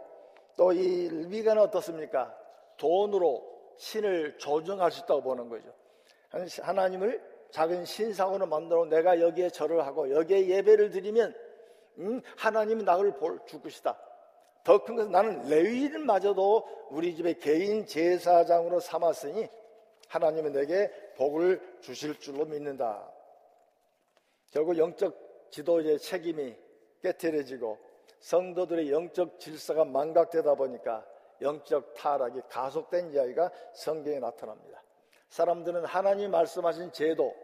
또이 0.56 1.08
미가는 1.28 1.62
어떻습니까? 1.62 2.34
돈으로 2.76 3.42
신을 3.76 4.38
조정할 4.38 4.90
수 4.90 5.00
있다고 5.04 5.22
보는 5.22 5.48
거죠. 5.48 5.72
하나님을 6.62 7.22
작은 7.50 7.84
신상으로 7.84 8.46
만들어 8.46 8.84
내가 8.86 9.20
여기에 9.20 9.50
절을 9.50 9.86
하고 9.86 10.10
여기에 10.10 10.48
예배를 10.48 10.90
드리면 10.90 11.34
음, 11.98 12.20
하나님은 12.36 12.84
나를 12.84 13.12
볼 13.16 13.38
줄 13.46 13.62
것이다. 13.62 13.96
더 14.64 14.82
큰 14.82 14.96
것은 14.96 15.12
나는 15.12 15.42
레위인마저도 15.48 16.88
우리 16.90 17.14
집에 17.14 17.34
개인 17.34 17.86
제사장으로 17.86 18.80
삼았으니 18.80 19.48
하나님은 20.14 20.52
내게 20.52 20.90
복을 21.16 21.60
주실 21.80 22.20
줄로 22.20 22.44
믿는다. 22.44 23.10
결국 24.52 24.78
영적 24.78 25.50
지도의 25.50 25.98
책임이 25.98 26.54
깨트려지고 27.02 27.78
성도들의 28.20 28.92
영적 28.92 29.40
질서가 29.40 29.84
망각되다 29.84 30.54
보니까 30.54 31.04
영적 31.42 31.94
타락이 31.94 32.42
가속된 32.48 33.10
이야기가 33.10 33.50
성경에 33.72 34.20
나타납니다. 34.20 34.80
사람들은 35.30 35.84
하나님 35.84 36.30
말씀하신 36.30 36.92
제도, 36.92 37.34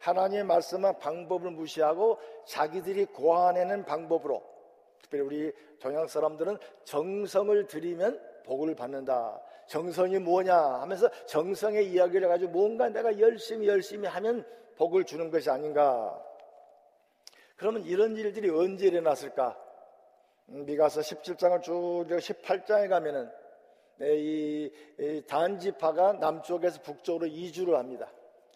하나님의 0.00 0.44
말씀한 0.44 0.98
방법을 0.98 1.50
무시하고 1.52 2.18
자기들이 2.44 3.06
고안해낸 3.06 3.86
방법으로 3.86 4.42
특별히 5.00 5.24
우리 5.24 5.52
동양 5.80 6.06
사람들은 6.06 6.58
정성을 6.84 7.66
들이면 7.66 8.42
복을 8.44 8.74
받는다. 8.74 9.40
정성이 9.68 10.18
뭐냐 10.18 10.56
하면서 10.56 11.08
정성의 11.26 11.92
이야기를 11.92 12.28
가지고 12.28 12.52
뭔가 12.52 12.88
내가 12.88 13.18
열심히 13.20 13.68
열심히 13.68 14.08
하면 14.08 14.44
복을 14.76 15.04
주는 15.04 15.30
것이 15.30 15.48
아닌가. 15.50 16.20
그러면 17.56 17.84
이런 17.84 18.16
일들이 18.16 18.50
언제 18.50 18.86
일어났을까? 18.86 19.56
음, 20.50 20.64
미가서 20.64 21.00
17장을 21.02 21.62
쭉 21.62 22.06
18장에 22.08 22.88
가면은 22.88 23.30
네, 23.96 24.14
이, 24.16 24.72
이 24.98 25.22
단지파가 25.26 26.14
남쪽에서 26.14 26.80
북쪽으로 26.82 27.26
이주를 27.26 27.76
합니다. 27.76 28.10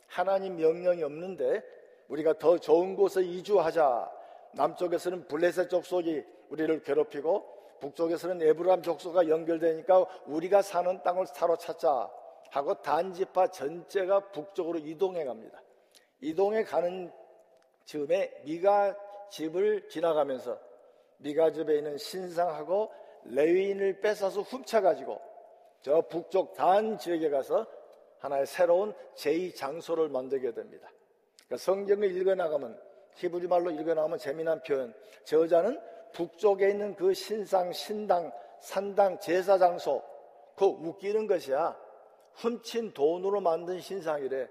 하나님 0.07 0.57
명령이 0.57 1.03
없는데 1.03 1.63
우리가 2.09 2.35
더 2.39 2.59
좋은 2.59 2.95
곳에 2.95 3.23
이주하자. 3.23 4.11
남쪽에서는 4.55 5.27
블레셋 5.27 5.69
족속이 5.69 6.23
우리를 6.51 6.83
괴롭히고 6.83 7.52
북쪽에서는 7.83 8.41
에브람 8.41 8.83
족속과 8.83 9.29
연결되니까 9.29 10.07
우리가 10.27 10.63
사는 10.63 11.03
땅을 11.03 11.27
사로찾자 11.27 12.09
하고 12.51 12.75
단지파 12.75 13.49
전체가 13.49 14.31
북쪽으로 14.31 14.79
이동해 14.79 15.25
갑니다. 15.25 15.61
이동해 16.21 16.63
가는 16.63 17.11
즈음에 17.85 18.33
미가 18.45 18.97
집을 19.31 19.89
지나가면서 19.89 20.59
미가 21.19 21.51
집에 21.51 21.79
있는 21.79 21.99
신상하고 21.99 22.93
레위인을 23.25 24.01
뺏어서 24.01 24.43
훔쳐가지고 24.43 25.21
저 25.81 26.03
북쪽 26.03 26.55
단 26.55 26.99
지역에 26.99 27.31
가서 27.31 27.67
하나의 28.21 28.47
새로운 28.47 28.95
제2 29.17 29.57
장소를 29.57 30.09
만들게 30.09 30.53
됩니다. 30.53 30.89
그러니까 31.47 31.57
성경을 31.57 32.17
읽어나가면 32.17 32.81
히브리 33.17 33.49
말로 33.49 33.71
읽어나가면 33.71 34.19
재미난 34.19 34.63
표현. 34.63 34.95
저 35.25 35.41
여자는 35.41 35.81
북쪽에 36.13 36.71
있는 36.71 36.95
그 36.95 37.15
신상, 37.15 37.73
신당, 37.73 38.33
산당, 38.61 39.19
제사 39.21 39.59
장소, 39.59 40.03
그 40.57 40.65
웃기는 40.65 41.27
것이야. 41.27 41.77
훔친 42.35 42.93
돈으로 42.95 43.41
만든 43.41 43.81
신상이래. 43.81 44.49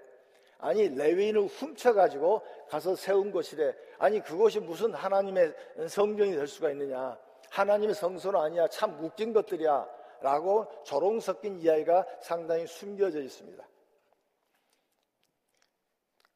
아니 0.59 0.89
레위인을 0.89 1.47
훔쳐가지고 1.47 2.41
가서 2.69 2.95
세운 2.95 3.31
것이래. 3.31 3.73
아니 3.97 4.21
그것이 4.21 4.59
무슨 4.59 4.93
하나님의 4.93 5.53
성경이 5.89 6.35
될 6.35 6.47
수가 6.47 6.71
있느냐. 6.71 7.17
하나님의 7.49 7.95
성소는 7.95 8.39
아니야. 8.39 8.67
참 8.67 9.03
웃긴 9.03 9.33
것들이야. 9.33 9.87
라고 10.21 10.67
조롱 10.83 11.19
섞인 11.19 11.59
이야기가 11.59 12.05
상당히 12.21 12.67
숨겨져 12.67 13.21
있습니다. 13.21 13.67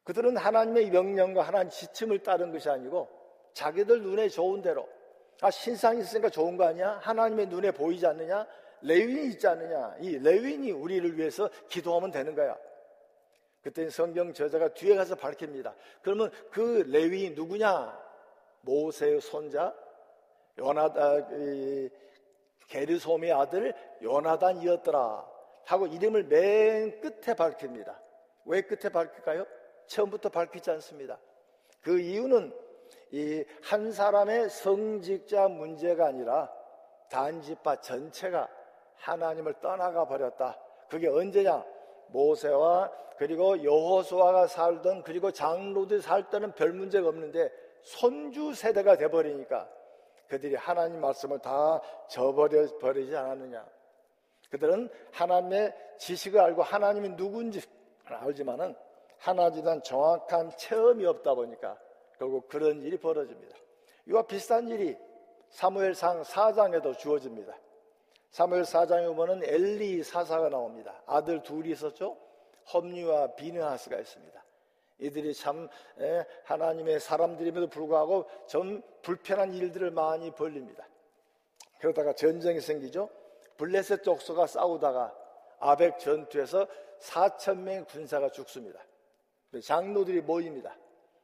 그들은 0.02 0.36
하나님의 0.36 0.90
명령과 0.90 1.42
하나님 1.42 1.70
지침을 1.70 2.22
따른 2.22 2.52
것이 2.52 2.68
아니고 2.68 3.08
자기들 3.54 4.02
눈에 4.02 4.28
좋은 4.28 4.60
대로 4.60 4.88
아 5.40 5.50
신상이 5.50 6.00
있으니까 6.00 6.30
좋은 6.30 6.56
거 6.56 6.64
아니야? 6.64 6.98
하나님의 7.02 7.46
눈에 7.46 7.70
보이지 7.70 8.06
않느냐? 8.06 8.46
레윈이 8.82 9.32
있지 9.32 9.46
않느냐? 9.46 9.96
이 10.00 10.18
레윈이 10.18 10.70
우리를 10.72 11.18
위해서 11.18 11.48
기도하면 11.68 12.10
되는 12.10 12.34
거야. 12.34 12.56
그때 13.62 13.90
성경 13.90 14.32
저자가 14.32 14.68
뒤에 14.68 14.94
가서 14.94 15.14
밝힙니다. 15.14 15.74
그러면 16.02 16.30
그 16.50 16.84
레위인 16.88 17.34
누구냐? 17.34 18.06
모세의 18.62 19.20
손자 19.20 19.74
요나다 20.58 21.28
게르솜의 22.68 23.32
아들 23.32 23.74
요나단이었더라 24.02 25.26
하고 25.64 25.86
이름을 25.86 26.24
맨 26.24 27.00
끝에 27.00 27.34
밝힙니다. 27.34 28.00
왜 28.44 28.62
끝에 28.62 28.90
밝힐까요? 28.90 29.46
처음부터 29.86 30.28
밝히지 30.28 30.70
않습니다. 30.70 31.18
그 31.80 32.00
이유는 32.00 32.52
이 33.12 33.44
한 33.62 33.92
사람의 33.92 34.50
성직자 34.50 35.48
문제가 35.48 36.06
아니라 36.06 36.52
단지파 37.08 37.80
전체가 37.80 38.48
하나님을 38.96 39.54
떠나가 39.60 40.06
버렸다. 40.06 40.58
그게 40.88 41.08
언제냐? 41.08 41.64
모세와 42.08 42.90
그리고 43.16 43.62
여호수아가 43.62 44.46
살던 44.46 45.02
그리고 45.02 45.30
장로들이 45.30 46.00
살 46.00 46.28
때는 46.30 46.52
별 46.52 46.72
문제가 46.72 47.08
없는데 47.08 47.50
손주 47.82 48.54
세대가 48.54 48.96
돼 48.96 49.08
버리니까 49.08 49.68
그들이 50.28 50.56
하나님 50.56 51.00
말씀을 51.00 51.38
다 51.38 51.80
저버려 52.08 52.66
버리지 52.78 53.16
않았느냐. 53.16 53.64
그들은 54.50 54.88
하나님의 55.12 55.74
지식을 55.98 56.40
알고 56.40 56.62
하나님이 56.62 57.16
누군지 57.16 57.60
알지만은 58.04 58.74
하나님에 59.18 59.62
대한 59.62 59.82
정확한 59.82 60.50
체험이 60.56 61.06
없다 61.06 61.34
보니까 61.34 61.76
결국 62.18 62.48
그런 62.48 62.82
일이 62.82 62.96
벌어집니다. 62.98 63.56
이와 64.06 64.22
비슷한 64.22 64.68
일이 64.68 64.96
사무엘상 65.50 66.22
4장에도 66.22 66.96
주어집니다. 66.98 67.56
사무엘 68.30 68.62
4장에 68.62 69.06
보면은 69.06 69.42
엘리 69.44 70.02
사사가 70.02 70.48
나옵니다. 70.48 71.02
아들 71.06 71.42
둘이 71.42 71.70
있었죠. 71.70 72.16
험리와 72.72 73.34
비느하스가 73.34 73.98
있습니다. 73.98 74.44
이들이 74.98 75.34
참 75.34 75.68
하나님의 76.44 77.00
사람들임에도 77.00 77.68
불구하고 77.68 78.26
좀 78.46 78.82
불편한 79.02 79.52
일들을 79.54 79.90
많이 79.90 80.30
벌립니다. 80.30 80.86
그러다가 81.78 82.14
전쟁이 82.14 82.60
생기죠. 82.60 83.08
블레셋 83.56 84.02
족속과 84.02 84.46
싸우다가 84.46 85.14
아벡 85.58 85.98
전투에서 85.98 86.66
4천 87.00 87.58
명의 87.58 87.84
군사가 87.84 88.30
죽습니다. 88.30 88.80
장로들이 89.62 90.22
모입니다. 90.22 90.76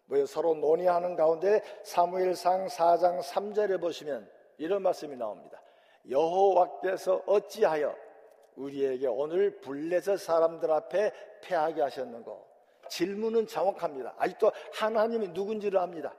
모여 0.06 0.26
서로 0.26 0.54
논의하는 0.54 1.16
가운데 1.16 1.62
사무엘상 1.84 2.66
4장 2.66 3.22
3절에 3.22 3.80
보시면 3.80 4.28
이런 4.58 4.82
말씀이 4.82 5.16
나옵니다. 5.16 5.60
여호와께서 6.08 7.22
어찌하여 7.26 7.96
우리에게 8.56 9.06
오늘 9.06 9.60
블레셋 9.60 10.18
사람들 10.18 10.70
앞에 10.70 11.12
패하게 11.42 11.82
하셨는고? 11.82 12.46
질문은 12.88 13.46
정확합니다. 13.46 14.14
아직도 14.18 14.52
하나님이 14.74 15.28
누군지를 15.28 15.78
압니다. 15.78 16.14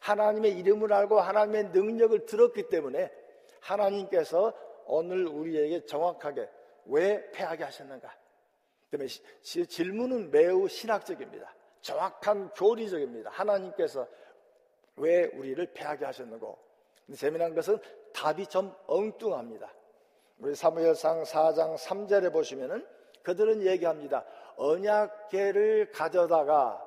하나님의 0.00 0.52
이름을 0.58 0.92
알고 0.92 1.20
하나님의 1.20 1.64
능력을 1.66 2.26
들었기 2.26 2.68
때문에 2.68 3.12
하나님께서 3.60 4.52
오늘 4.86 5.26
우리에게 5.26 5.84
정확하게 5.86 6.48
왜 6.86 7.30
패하게 7.30 7.64
하셨는가? 7.64 8.12
때문에 8.90 9.08
질문은 9.42 10.30
매우 10.30 10.66
신학적입니다. 10.66 11.54
정확한 11.80 12.50
교리적입니다. 12.50 13.30
하나님께서 13.30 14.06
왜 14.96 15.24
우리를 15.26 15.72
패하게 15.72 16.04
하셨는고? 16.06 16.58
재미난 17.16 17.54
것은 17.54 17.78
답이 18.12 18.46
좀 18.46 18.74
엉뚱합니다. 18.86 19.72
우리 20.38 20.54
사무엘상 20.54 21.22
4장 21.24 21.76
3절에 21.76 22.32
보시면은 22.32 22.86
그들은 23.22 23.62
얘기합니다. 23.62 24.24
언약계를 24.56 25.90
가져다가 25.92 26.82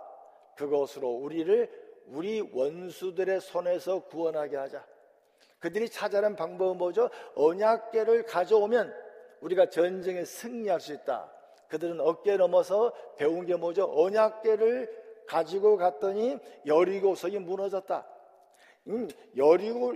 그것으로 0.55 1.09
우리를 1.09 1.69
우리 2.07 2.41
원수들의 2.41 3.39
손에서 3.41 4.05
구원하게 4.05 4.57
하자. 4.57 4.85
그들이 5.59 5.89
찾아낸 5.89 6.35
방법은 6.35 6.77
뭐죠? 6.77 7.09
언약계를 7.35 8.25
가져오면 8.25 8.93
우리가 9.41 9.69
전쟁에 9.69 10.25
승리할 10.25 10.79
수 10.79 10.93
있다. 10.93 11.31
그들은 11.71 12.01
어깨 12.01 12.35
넘어서 12.35 12.91
배운 13.15 13.45
게 13.45 13.55
뭐죠? 13.55 13.89
언약계를 13.95 15.01
가지고 15.25 15.77
갔더니 15.77 16.37
여리고성이 16.65 17.39
무너졌다. 17.39 18.05
음, 18.87 19.07
여리고 19.37 19.93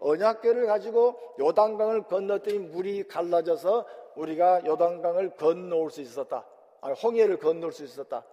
언약궤를 0.00 0.66
가지고 0.66 1.16
요단강을 1.38 2.02
건넜더니 2.04 2.58
물이 2.58 3.06
갈라져서 3.06 3.86
우리가 4.16 4.66
요단강을 4.66 5.36
건너올 5.36 5.90
수 5.90 6.00
있었다. 6.00 6.44
아니, 6.80 6.94
홍해를 6.94 7.38
건널 7.38 7.72
수 7.72 7.84
있었다. 7.84 8.24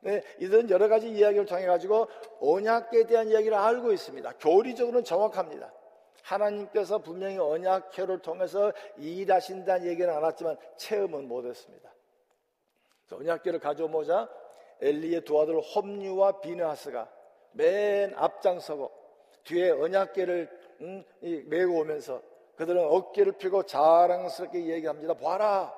네, 0.00 0.24
이런 0.38 0.68
여러 0.68 0.88
가지 0.88 1.08
이야기를 1.08 1.46
통해 1.46 1.64
가지고 1.64 2.08
언약궤에 2.40 3.04
대한 3.04 3.28
이야기를 3.28 3.54
알고 3.56 3.92
있습니다. 3.92 4.32
교리적으로는 4.40 5.04
정확합니다. 5.04 5.72
하나님께서 6.22 6.98
분명히 6.98 7.38
언약궤를 7.38 8.18
통해서 8.18 8.72
일하신다는 8.96 9.86
얘기는 9.86 10.12
안 10.12 10.24
했지만 10.24 10.56
체험은 10.76 11.28
못했습니다. 11.28 11.91
언약궤를 13.12 13.58
가져오자 13.58 14.28
엘리의 14.80 15.24
두 15.24 15.40
아들 15.40 15.60
홈류와 15.60 16.40
비느하스가 16.40 17.08
맨 17.52 18.14
앞장서고 18.16 18.90
뒤에 19.44 19.70
언약계를 19.70 20.62
음, 20.80 21.04
메고 21.46 21.80
오면서 21.80 22.22
그들은 22.56 22.84
어깨를 22.84 23.32
펴고 23.32 23.64
자랑스럽게 23.64 24.66
얘기합니다. 24.66 25.14
봐라, 25.14 25.74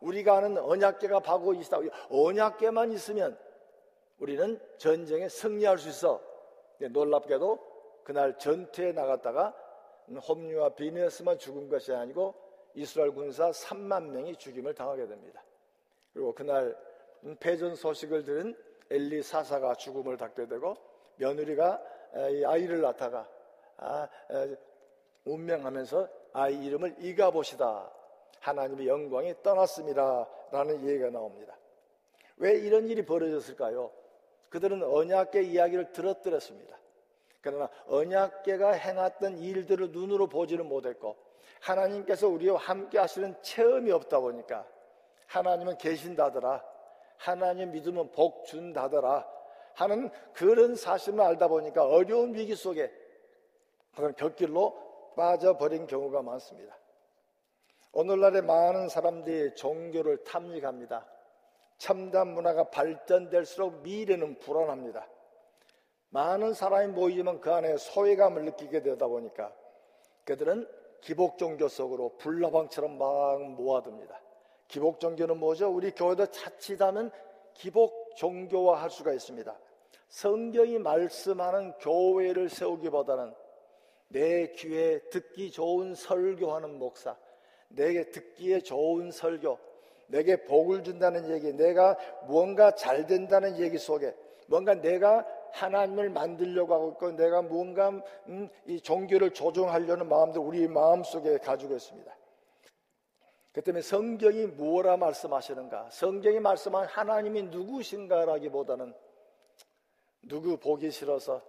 우리가 0.00 0.38
아는 0.38 0.58
언약계가 0.58 1.20
바고 1.20 1.54
있다. 1.54 1.78
언약계만 2.10 2.92
있으면 2.92 3.38
우리는 4.18 4.60
전쟁에 4.78 5.28
승리할 5.28 5.78
수 5.78 5.88
있어. 5.88 6.20
놀랍게도 6.78 7.58
그날 8.04 8.38
전투에 8.38 8.92
나갔다가 8.92 9.54
홈류와 10.28 10.70
비네스만 10.70 11.38
죽은 11.38 11.68
것이 11.68 11.92
아니고 11.92 12.34
이스라엘 12.74 13.12
군사 13.12 13.50
3만 13.50 14.10
명이 14.10 14.36
죽임을 14.36 14.74
당하게 14.74 15.06
됩니다. 15.06 15.42
그리고 16.14 16.32
그날 16.32 16.76
패전 17.40 17.74
소식을 17.74 18.24
들은 18.24 18.56
엘리 18.90 19.22
사사가 19.22 19.74
죽음을 19.74 20.16
닦게 20.16 20.46
되고 20.46 20.76
며느리가 21.16 21.82
아이를 22.46 22.80
낳다가 22.80 23.28
아, 23.76 24.08
운명하면서 25.24 26.08
아이 26.32 26.64
이름을 26.64 26.96
이가보시다 27.00 27.90
하나님의 28.40 28.86
영광이 28.86 29.42
떠났습니다 29.42 30.28
라는 30.50 30.86
얘기가 30.86 31.10
나옵니다. 31.10 31.56
왜 32.36 32.52
이런 32.58 32.86
일이 32.86 33.04
벌어졌을까요? 33.04 33.90
그들은 34.50 34.82
언약계 34.82 35.42
이야기를 35.42 35.92
들었더랬습니다. 35.92 36.78
그러나 37.40 37.68
언약계가 37.88 38.72
행했던 38.72 39.38
일들을 39.38 39.90
눈으로 39.90 40.28
보지는 40.28 40.66
못했고 40.66 41.16
하나님께서 41.60 42.28
우리와 42.28 42.58
함께 42.58 42.98
하시는 42.98 43.34
체험이 43.42 43.90
없다 43.92 44.20
보니까 44.20 44.66
하나님은 45.26 45.78
계신다더라. 45.78 46.64
하나님 47.16 47.72
믿으면 47.72 48.10
복 48.12 48.44
준다더라. 48.46 49.26
하는 49.74 50.10
그런 50.32 50.76
사실을 50.76 51.20
알다 51.20 51.48
보니까 51.48 51.84
어려운 51.84 52.34
위기 52.34 52.54
속에 52.54 52.92
그런 53.94 54.14
곁길로 54.14 55.12
빠져버린 55.16 55.86
경우가 55.86 56.22
많습니다. 56.22 56.76
오늘날의 57.92 58.42
많은 58.42 58.88
사람들이 58.88 59.54
종교를 59.54 60.24
탐닉합니다. 60.24 61.06
첨단 61.78 62.28
문화가 62.28 62.70
발전될수록 62.70 63.82
미래는 63.82 64.38
불안합니다. 64.38 65.08
많은 66.10 66.54
사람이 66.54 66.92
모이지만 66.92 67.40
그 67.40 67.52
안에 67.52 67.76
소외감을 67.76 68.44
느끼게 68.44 68.82
되다 68.82 69.06
보니까 69.06 69.52
그들은 70.24 70.68
기복 71.00 71.38
종교 71.38 71.68
속으로 71.68 72.16
불나방처럼 72.18 72.98
막 72.98 73.42
모아둡니다. 73.42 74.20
기복 74.68 75.00
종교는 75.00 75.38
뭐죠? 75.38 75.68
우리 75.68 75.90
교회도 75.90 76.26
자칫하면 76.26 77.10
기복 77.54 78.16
종교화 78.16 78.80
할 78.80 78.90
수가 78.90 79.12
있습니다. 79.12 79.54
성경이 80.08 80.78
말씀하는 80.78 81.72
교회를 81.78 82.48
세우기보다는 82.48 83.34
내 84.08 84.52
귀에 84.52 85.00
듣기 85.10 85.50
좋은 85.50 85.94
설교하는 85.94 86.78
목사, 86.78 87.16
내게 87.68 88.10
듣기에 88.10 88.60
좋은 88.60 89.10
설교, 89.10 89.58
내게 90.06 90.44
복을 90.44 90.84
준다는 90.84 91.30
얘기, 91.30 91.52
내가 91.52 91.96
무언가 92.26 92.74
잘 92.74 93.06
된다는 93.06 93.58
얘기 93.58 93.78
속에 93.78 94.14
뭔가 94.46 94.74
내가 94.74 95.26
하나님을 95.52 96.10
만들려고 96.10 96.74
하고 96.74 96.90
있고 96.90 97.12
내가 97.12 97.42
무언가 97.42 97.90
음, 98.28 98.48
이 98.66 98.80
종교를 98.80 99.30
조종하려는 99.30 100.08
마음도 100.08 100.42
우리 100.42 100.66
마음 100.68 101.02
속에 101.02 101.38
가지고 101.38 101.76
있습니다. 101.76 102.14
그 103.54 103.62
때문에 103.62 103.82
성경이 103.82 104.46
무엇라 104.46 104.96
말씀하시는가? 104.96 105.90
성경이 105.90 106.40
말씀한 106.40 106.86
하나님이 106.86 107.44
누구신가라기보다는 107.44 108.92
누구 110.22 110.56
보기 110.56 110.90
싫어서 110.90 111.40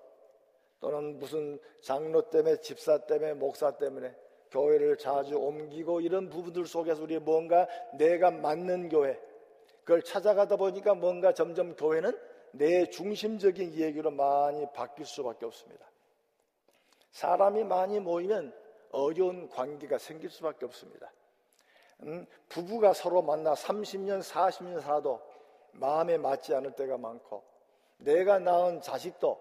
또는 0.79 1.17
무슨 1.17 1.59
장로 1.81 2.29
때문에 2.29 2.57
집사 2.61 2.99
때문에 2.99 3.33
목사 3.33 3.75
때문에 3.75 4.15
교회를 4.51 4.97
자주 4.97 5.35
옮기고 5.35 6.01
이런 6.01 6.29
부분들 6.29 6.67
속에서 6.67 7.01
우리 7.01 7.17
뭔가 7.17 7.67
내가 7.97 8.29
맞는 8.29 8.89
교회 8.89 9.19
그걸 9.79 10.03
찾아가다 10.03 10.57
보니까 10.57 10.93
뭔가 10.93 11.33
점점 11.33 11.75
교회는 11.75 12.15
내 12.51 12.87
중심적인 12.87 13.73
얘기로 13.73 14.11
많이 14.11 14.63
바뀔 14.73 15.07
수밖에 15.07 15.47
없습니다. 15.47 15.89
사람이 17.09 17.63
많이 17.63 17.99
모이면 17.99 18.53
어려운 18.91 19.49
관계가 19.49 19.97
생길 19.97 20.29
수밖에 20.29 20.65
없습니다. 20.65 21.11
음, 22.03 22.25
부부가 22.49 22.93
서로 22.93 23.21
만나 23.21 23.53
30년, 23.53 24.21
40년 24.21 24.81
살아도 24.81 25.21
마음에 25.71 26.17
맞지 26.17 26.53
않을 26.55 26.71
때가 26.71 26.97
많고 26.97 27.43
내가 27.97 28.39
낳은 28.39 28.81
자식도 28.81 29.39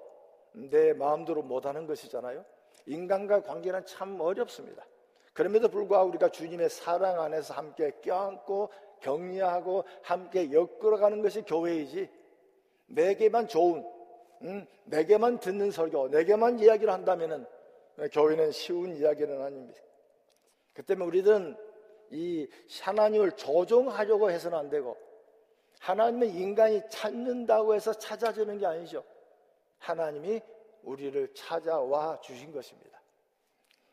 내 0.53 0.93
마음대로 0.93 1.43
못하는 1.43 1.87
것이잖아요. 1.87 2.45
인간과 2.87 3.43
관계는 3.43 3.85
참 3.87 4.21
어렵습니다. 4.21 4.85
그럼에도 5.33 5.69
불구하고 5.69 6.11
우리가 6.11 6.29
주님의 6.29 6.71
사랑 6.71 7.21
안에서 7.21 7.55
함께 7.55 7.93
껴안고 8.01 8.71
격려하고 9.01 9.85
함께 10.03 10.51
엮어가는 10.53 11.23
것이 11.23 11.43
교회이지 11.43 12.09
내게만 12.87 13.49
좋은, 13.49 13.85
음, 14.43 14.67
내게만 14.85 15.41
듣는 15.41 15.71
설교, 15.71 16.09
내게만 16.09 16.61
이야기를 16.61 16.93
한다면은 16.93 17.47
교회는 18.13 18.53
쉬운 18.53 18.95
이야기는 18.95 19.43
아닙니다. 19.43 19.81
그 20.73 20.83
때문에 20.83 21.07
우리들은 21.07 21.57
이 22.15 22.49
하나님을 22.83 23.33
조종하려고 23.33 24.31
해서는 24.31 24.57
안 24.57 24.71
되고 24.71 24.97
하나님의 25.81 26.31
인간이 26.31 26.81
찾는다고 26.89 27.75
해서 27.75 27.93
찾아주는 27.93 28.57
게 28.59 28.67
아니죠. 28.67 29.05
하나님이 29.79 30.41
우리를 30.85 31.35
찾아와 31.35 32.21
주신 32.21 32.53
것입니다. 32.53 33.01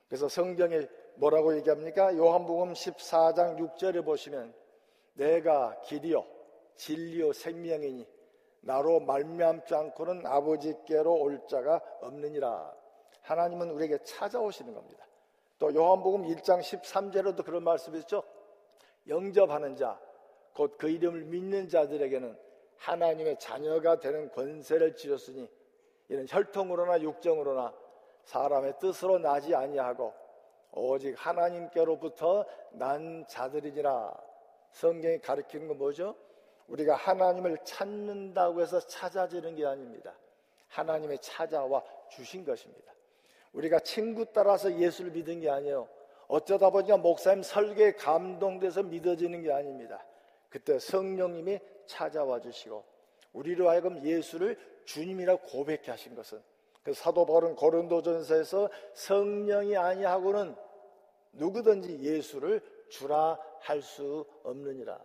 그래서 0.08 0.30
성경에 0.30 0.88
뭐라고 1.16 1.56
얘기합니까? 1.58 2.16
요한복음 2.16 2.74
14장 2.74 3.58
6절에 3.58 4.06
보시면 4.06 4.54
내가 5.14 5.80
길이요 5.82 6.26
진리요 6.76 7.34
생명이니 7.34 8.08
나로 8.62 9.00
말미암지 9.00 9.74
않고는 9.74 10.26
아버지께로 10.26 11.14
올 11.14 11.42
자가 11.48 11.82
없느니라. 12.02 12.74
하나님은 13.22 13.72
우리에게 13.72 13.98
찾아오시는 14.04 14.74
겁니다. 14.74 15.06
또 15.62 15.72
요한복음 15.76 16.24
1장 16.24 16.60
13절에도 16.60 17.46
그런 17.46 17.64
말씀이 17.64 18.00
있죠. 18.00 18.24
영접하는 19.08 19.76
자, 19.76 20.00
곧 20.56 20.76
그 20.76 20.90
이름을 20.90 21.26
믿는 21.26 21.70
자들에게는 21.70 22.36
하나님의 22.78 23.38
자녀가 23.38 24.00
되는 24.00 24.32
권세를 24.32 24.96
지었으니 24.96 25.48
이는 26.10 26.26
혈통으로나 26.28 27.00
육정으로나 27.02 27.76
사람의 28.24 28.80
뜻으로 28.80 29.20
나지 29.20 29.54
아니하고 29.54 30.12
오직 30.72 31.14
하나님께로부터 31.16 32.44
난 32.72 33.24
자들이니라. 33.28 34.20
성경이 34.72 35.20
가르치는 35.20 35.68
건 35.68 35.78
뭐죠? 35.78 36.16
우리가 36.70 36.96
하나님을 36.96 37.60
찾는다고 37.64 38.62
해서 38.62 38.80
찾아지는 38.80 39.54
게 39.54 39.64
아닙니다. 39.68 40.18
하나님의 40.70 41.20
찾아와 41.20 41.84
주신 42.10 42.44
것입니다. 42.44 42.92
우리가 43.54 43.80
친구 43.80 44.26
따라서 44.32 44.74
예수를 44.78 45.12
믿은 45.12 45.42
게 45.42 45.50
아니에요. 45.50 45.88
어쩌다 46.28 46.70
보니까 46.70 46.98
목사님 46.98 47.44
설교에 47.44 47.94
감동돼서 47.94 48.84
믿어지는 48.84 49.42
게 49.44 49.52
아닙니다. 49.52 50.04
그때 50.50 50.80
성령님이 50.80 51.60
찾아와 51.86 52.40
주시고 52.40 52.84
우리로 53.34 53.70
하여금 53.70 54.04
예수를 54.04 54.58
주님이라 54.86 55.38
고백해 55.38 55.84
하신 55.88 56.16
것은 56.16 56.42
그 56.84 56.94
사도 56.94 57.26
바울은 57.26 57.56
고린도전서에서 57.56 58.70
성령이 58.94 59.78
아니하고는 59.78 60.56
누구든지 61.34 62.00
예수를 62.02 62.62
주라 62.90 63.38
할 63.60 63.82
수 63.82 64.26
없느니라. 64.44 65.00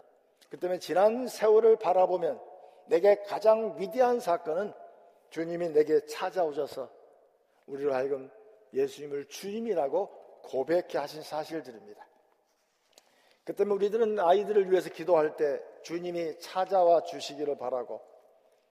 그 0.50 0.58
때문에 0.58 0.78
지난 0.78 1.26
세월을 1.26 1.76
바라보면 1.76 2.40
내게 2.86 3.22
가장 3.22 3.76
위대한 3.78 4.20
사건은 4.20 4.72
주님이 5.30 5.70
내게 5.70 6.04
찾아오셔서 6.06 6.88
우리로 7.66 7.92
하여금 7.92 8.30
예수님을 8.76 9.26
주님이라고 9.28 10.40
고백해 10.42 10.98
하신 10.98 11.22
사실들입니다. 11.22 12.06
그 13.44 13.54
때문에 13.54 13.76
우리들은 13.76 14.18
아이들을 14.20 14.70
위해서 14.70 14.90
기도할 14.90 15.36
때 15.36 15.60
주님이 15.82 16.38
찾아와 16.40 17.02
주시기를 17.02 17.56
바라고 17.58 18.02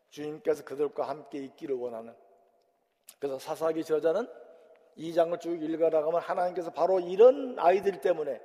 주님께서 0.09 0.63
그들과 0.63 1.07
함께 1.07 1.39
있기를 1.39 1.75
원하는 1.75 2.13
그래서 3.19 3.39
사사기 3.39 3.83
저자는 3.83 4.27
이 4.97 5.13
장을 5.13 5.37
쭉 5.39 5.61
읽어나가면 5.61 6.21
하나님께서 6.21 6.71
바로 6.71 6.99
이런 6.99 7.57
아이들 7.57 7.99
때문에 8.01 8.41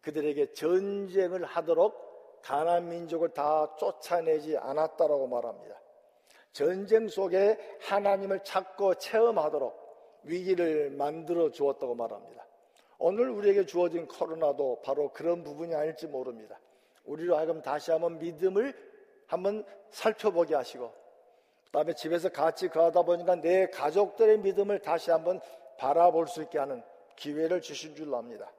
그들에게 0.00 0.52
전쟁을 0.52 1.44
하도록 1.44 2.40
가난 2.42 2.88
민족을 2.88 3.30
다 3.30 3.74
쫓아내지 3.78 4.56
않았다라고 4.56 5.28
말합니다. 5.28 5.80
전쟁 6.52 7.08
속에 7.08 7.58
하나님을 7.80 8.42
찾고 8.42 8.96
체험하도록 8.96 9.81
위기를 10.24 10.90
만들어 10.90 11.50
주었다고 11.50 11.94
말합니다. 11.94 12.46
오늘 12.98 13.30
우리에게 13.30 13.66
주어진 13.66 14.06
코로나도 14.06 14.82
바로 14.84 15.12
그런 15.12 15.42
부분이 15.42 15.74
아닐지 15.74 16.06
모릅니다. 16.06 16.60
우리로 17.04 17.36
하여금 17.36 17.60
다시 17.60 17.90
한번 17.90 18.18
믿음을 18.18 18.74
한번 19.26 19.64
살펴보게 19.90 20.54
하시고 20.54 20.92
그 21.64 21.70
다음에 21.72 21.94
집에서 21.94 22.28
같이 22.28 22.68
거하다 22.68 23.02
보니까 23.02 23.36
내 23.36 23.66
가족들의 23.70 24.38
믿음을 24.38 24.78
다시 24.80 25.10
한번 25.10 25.40
바라볼 25.78 26.28
수 26.28 26.42
있게 26.42 26.58
하는 26.58 26.82
기회를 27.16 27.60
주신 27.60 27.94
줄 27.94 28.14
압니다. 28.14 28.52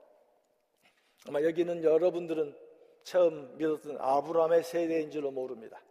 아마 1.27 1.41
여기는 1.41 1.83
여러분들은 1.83 2.55
처음 3.03 3.57
믿었던 3.57 3.97
아브라함의 3.99 4.63
세대인 4.63 5.11
줄로 5.11 5.31
모릅니다. 5.31 5.81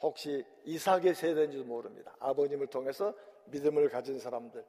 혹시 0.00 0.44
이삭의 0.64 1.14
세대인 1.14 1.50
줄도 1.50 1.66
모릅니다. 1.66 2.14
아버님을 2.18 2.66
통해서 2.68 3.14
믿음을 3.46 3.88
가진 3.88 4.18
사람들. 4.18 4.64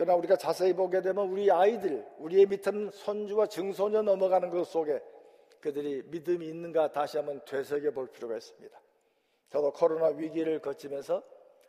그러나 0.00 0.16
우리가 0.16 0.34
자세히 0.36 0.72
보게 0.72 1.02
되면 1.02 1.28
우리 1.28 1.50
아이들, 1.50 2.06
우리의 2.20 2.46
밑은 2.46 2.90
손주와 2.90 3.48
증손녀 3.48 4.00
넘어가는 4.00 4.48
것 4.48 4.64
속에 4.66 4.98
그들이 5.60 6.04
믿음이 6.06 6.46
있는가 6.48 6.90
다시 6.90 7.18
한번 7.18 7.42
되새겨 7.44 7.90
볼 7.90 8.06
필요가 8.06 8.34
있습니다. 8.34 8.80
저도 9.50 9.70
코로나 9.74 10.06
위기를 10.06 10.58
거치면서 10.58 11.22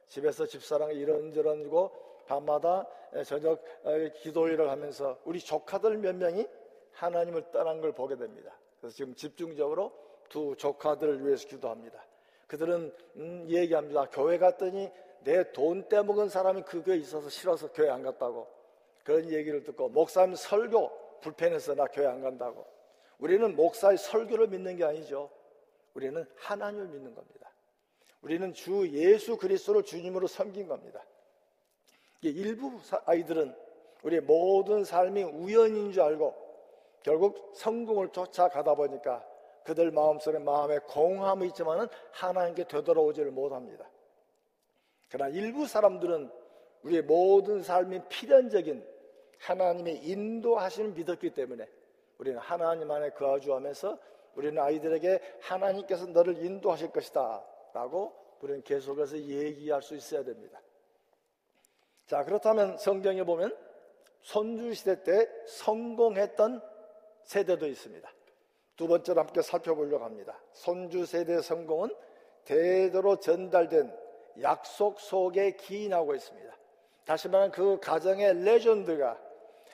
집에서 0.08 0.46
집사랑 0.46 0.94
이런저런고 0.94 1.91
밤마다 2.26 2.88
저녁 3.26 3.62
어, 3.84 3.91
기도일을 4.22 4.70
하면서 4.70 5.20
우리 5.26 5.41
조카들 5.41 5.98
몇 5.98 6.15
명이 6.15 6.48
하나님을 6.94 7.52
떠난 7.52 7.82
걸 7.82 7.91
보게 7.91 8.15
됩니다. 8.15 8.58
그래서 8.80 8.96
지금 8.96 9.13
집중적으로 9.13 9.91
두 10.30 10.56
조카들을 10.56 11.28
위해서 11.28 11.50
기도합니다. 11.50 12.02
그들은 12.48 12.96
음, 13.17 13.46
얘기합니다. 13.50 14.08
교회 14.10 14.38
갔더니 14.38 14.89
내 15.23 15.43
돈 15.51 15.88
떼먹은 15.88 16.29
사람이 16.29 16.63
그 16.63 16.84
교회에 16.84 16.97
있어서 16.99 17.29
싫어서 17.29 17.71
교회 17.71 17.89
안 17.89 18.03
갔다고 18.03 18.47
그런 19.03 19.31
얘기를 19.31 19.63
듣고 19.63 19.89
목사님 19.89 20.36
설교 20.36 21.19
불편해서 21.21 21.75
나 21.75 21.86
교회 21.86 22.07
안 22.07 22.21
간다고 22.21 22.65
우리는 23.19 23.55
목사의 23.55 23.97
설교를 23.97 24.47
믿는 24.47 24.77
게 24.77 24.84
아니죠. 24.84 25.29
우리는 25.93 26.25
하나님을 26.38 26.88
믿는 26.88 27.13
겁니다. 27.13 27.51
우리는 28.21 28.53
주 28.53 28.89
예수 28.89 29.38
그리스도를 29.38 29.84
주님으로 29.84 30.27
섬긴 30.27 30.67
겁니다. 30.67 31.03
일부 32.21 32.79
아이들은 33.05 33.55
우리의 34.03 34.21
모든 34.21 34.84
삶이 34.84 35.23
우연인 35.23 35.91
줄 35.91 36.01
알고 36.01 36.36
결국 37.03 37.51
성공을 37.55 38.10
쫓아가다 38.10 38.75
보니까 38.75 39.25
그들 39.63 39.91
마음속에 39.91 40.39
마음에 40.39 40.79
공함이 40.79 41.47
있지만은 41.47 41.88
하나님께 42.12 42.63
되돌아오지를 42.65 43.31
못합니다. 43.31 43.90
그러나 45.12 45.30
일부 45.30 45.67
사람들은 45.67 46.32
우리의 46.84 47.02
모든 47.04 47.62
삶이 47.62 48.00
필연적인 48.08 48.84
하나님의 49.39 50.06
인도하심을 50.08 50.91
믿었기 50.91 51.32
때문에 51.32 51.67
우리는 52.17 52.39
하나님 52.39 52.89
안에 52.89 53.10
거주하면서 53.12 54.00
우리는 54.36 54.62
아이들에게 54.62 55.19
하나님께서 55.41 56.06
너를 56.08 56.43
인도하실 56.43 56.91
것이다 56.91 57.43
라고 57.74 58.13
우리는 58.41 58.63
계속해서 58.63 59.17
얘기할 59.17 59.82
수 59.82 59.95
있어야 59.95 60.24
됩니다. 60.24 60.62
자, 62.06 62.24
그렇다면 62.24 62.78
성경에 62.78 63.24
보면 63.24 63.56
손주 64.21 64.74
시대 64.74 65.04
때 65.04 65.28
성공했던 65.45 66.62
세대도 67.24 67.67
있습니다. 67.67 68.10
두 68.78 68.88
번째로 68.88 69.21
함께 69.21 69.41
살펴보려고 69.41 70.06
합니다. 70.06 70.39
손주 70.54 71.06
세대 71.06 71.41
성공은 71.41 71.93
대대로 72.45 73.17
전달된 73.17 73.93
약속 74.41 75.00
속에 75.00 75.52
기인하고 75.52 76.15
있습니다. 76.15 76.56
다시 77.06 77.28
말하면 77.28 77.52
그 77.52 77.80
가정의 77.80 78.44
레전드가 78.44 79.17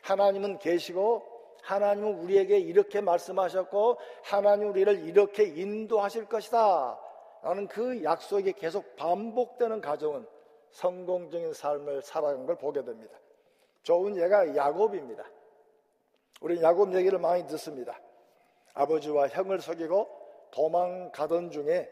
하나님은 0.02 0.60
계시고 0.60 1.24
하나님은 1.63 2.20
우리에게 2.20 2.58
이렇게 2.58 3.02
말씀하셨고 3.02 3.98
하나님 4.24 4.70
우리를 4.70 5.00
이렇게 5.08 5.43
인도하실 5.43 6.26
것이다. 6.26 7.00
라는 7.41 7.67
그 7.67 8.04
약속이 8.04 8.54
계속 8.54 8.96
반복되는 8.96 9.82
가정은 9.82 10.26
성공적인 10.72 11.54
삶을 11.54 12.02
살아간 12.02 12.46
걸 12.46 12.58
보게 12.58 12.84
됩니다. 12.84 13.17
좋은 13.84 14.17
예가 14.17 14.56
야곱입니다. 14.56 15.24
우리 16.41 16.62
야곱 16.62 16.93
얘기를 16.93 17.20
많이 17.20 17.46
듣습니다. 17.48 18.00
아버지와 18.74 19.28
형을 19.28 19.60
속이고 19.60 20.08
도망가던 20.52 21.52
중에 21.52 21.89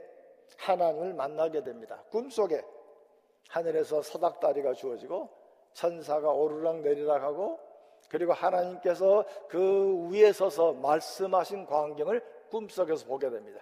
하나님을 0.57 1.13
만나게 1.13 1.63
됩니다. 1.63 2.03
꿈속에 2.09 2.63
하늘에서 3.49 4.01
서닥다리가 4.01 4.73
주어지고 4.73 5.29
천사가 5.73 6.31
오르락 6.31 6.81
내리락 6.81 7.21
하고 7.21 7.59
그리고 8.09 8.33
하나님께서 8.33 9.25
그 9.47 10.09
위에 10.09 10.31
서서 10.31 10.73
말씀하신 10.73 11.65
광경을 11.65 12.21
꿈속에서 12.49 13.05
보게 13.05 13.29
됩니다. 13.29 13.61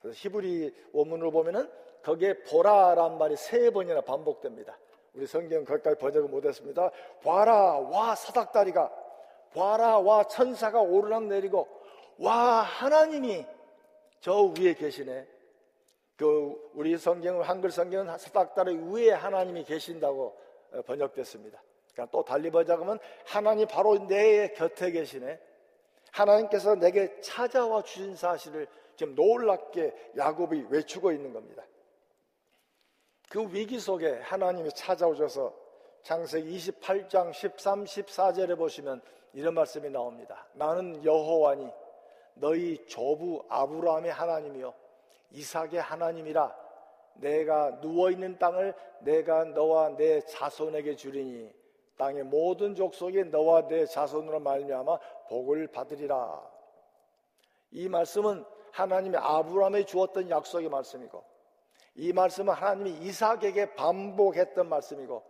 그래서 0.00 0.16
히브리 0.20 0.74
원문으로 0.92 1.30
보면은 1.30 1.70
거기에 2.02 2.42
보라란 2.44 3.18
말이 3.18 3.36
세 3.36 3.70
번이나 3.70 4.00
반복됩니다. 4.00 4.78
우리 5.14 5.26
성경 5.26 5.64
거기까지 5.64 5.98
번역을 5.98 6.28
못했습니다. 6.28 6.90
봐라 7.22 7.78
와 7.78 8.14
서닥다리가 8.14 8.92
봐라 9.54 9.98
와 9.98 10.24
천사가 10.24 10.80
오르락 10.80 11.24
내리고 11.24 11.66
와 12.18 12.60
하나님이 12.62 13.46
저 14.20 14.42
위에 14.58 14.74
계시네. 14.74 15.26
그 16.18 16.70
우리 16.74 16.98
성경은 16.98 17.42
한글 17.42 17.70
성경은 17.70 18.18
사닥다리 18.18 18.74
위에 18.74 19.12
하나님이 19.12 19.62
계신다고 19.62 20.36
어, 20.72 20.82
번역됐습니다. 20.82 21.62
그러니까 21.92 22.10
또 22.10 22.24
달리 22.24 22.50
번역하면 22.50 22.98
하나님 23.24 23.68
바로 23.68 23.96
내 24.08 24.48
곁에 24.48 24.90
계시네. 24.90 25.40
하나님께서 26.10 26.74
내게 26.74 27.20
찾아와 27.20 27.82
주신 27.82 28.16
사실을 28.16 28.66
지금 28.96 29.14
놀랍게 29.14 30.12
야곱이 30.16 30.66
외치고 30.70 31.12
있는 31.12 31.32
겁니다. 31.32 31.64
그 33.30 33.46
위기 33.52 33.78
속에 33.78 34.18
하나님이 34.18 34.70
찾아오셔서 34.72 35.54
창세기 36.02 36.56
28장 36.56 37.32
13, 37.32 37.84
14절에 37.84 38.58
보시면 38.58 39.00
이런 39.34 39.54
말씀이 39.54 39.88
나옵니다. 39.88 40.48
나는 40.54 41.04
여호와니 41.04 41.70
너희 42.34 42.84
조부 42.86 43.44
아브라함의 43.48 44.10
하나님이요 44.10 44.74
이삭의 45.30 45.80
하나님이라 45.80 46.68
내가 47.14 47.80
누워 47.80 48.10
있는 48.10 48.38
땅을 48.38 48.74
내가 49.00 49.44
너와 49.44 49.90
내 49.96 50.20
자손에게 50.20 50.96
주리니 50.96 51.52
땅의 51.96 52.24
모든 52.24 52.74
족속이 52.74 53.24
너와 53.24 53.66
내 53.66 53.84
자손으로 53.84 54.40
말미암아 54.40 54.98
복을 55.28 55.66
받으리라. 55.66 56.48
이 57.72 57.88
말씀은 57.88 58.44
하나님이 58.70 59.16
아브라함에 59.16 59.84
주었던 59.84 60.30
약속의 60.30 60.68
말씀이고 60.68 61.24
이 61.96 62.12
말씀은 62.12 62.54
하나님이 62.54 63.04
이삭에게 63.06 63.74
반복했던 63.74 64.68
말씀이고 64.68 65.22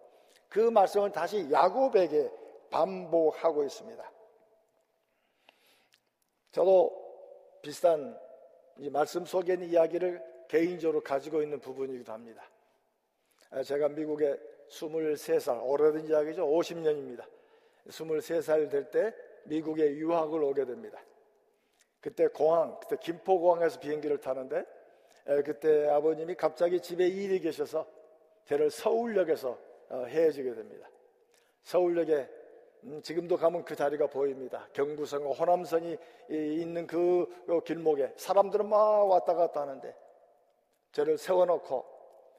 그 0.50 0.60
말씀을 0.60 1.10
다시 1.10 1.50
야곱에게 1.50 2.30
반복하고 2.70 3.64
있습니다. 3.64 4.12
저도 6.52 6.90
비슷한 7.62 8.18
이 8.78 8.90
말씀 8.90 9.24
속에 9.24 9.54
있는 9.54 9.68
이야기를 9.68 10.22
개인적으로 10.48 11.00
가지고 11.02 11.42
있는 11.42 11.60
부분이기도 11.60 12.12
합니다. 12.12 12.42
아, 13.50 13.62
제가 13.62 13.88
미국에 13.88 14.38
23살, 14.70 15.60
오래된 15.62 16.06
이야기죠. 16.06 16.46
50년입니다. 16.46 17.24
23살 17.88 18.70
될 18.70 18.90
때 18.90 19.14
미국에 19.44 19.90
유학을 19.92 20.42
오게 20.42 20.64
됩니다. 20.64 21.00
그때 22.00 22.28
공항, 22.28 22.78
그때 22.80 22.96
김포공항에서 23.00 23.80
비행기를 23.80 24.18
타는데 24.18 24.64
그때 25.44 25.88
아버님이 25.88 26.34
갑자기 26.34 26.80
집에 26.80 27.06
일이 27.06 27.40
계셔서 27.40 27.86
저를 28.44 28.70
서울역에서 28.70 29.58
어, 29.90 30.04
헤어지게 30.04 30.54
됩니다. 30.54 30.88
서울역에 31.62 32.28
음, 32.84 33.02
지금도 33.02 33.36
가면 33.36 33.64
그 33.64 33.74
자리가 33.74 34.06
보입니다. 34.06 34.68
경부선, 34.72 35.22
호남선이 35.22 35.96
있는 36.30 36.86
그 36.86 37.26
길목에 37.64 38.14
사람들은 38.16 38.68
막 38.68 39.04
왔다 39.04 39.34
갔다 39.34 39.62
하는데 39.62 39.94
저를 40.92 41.18
세워놓고 41.18 41.84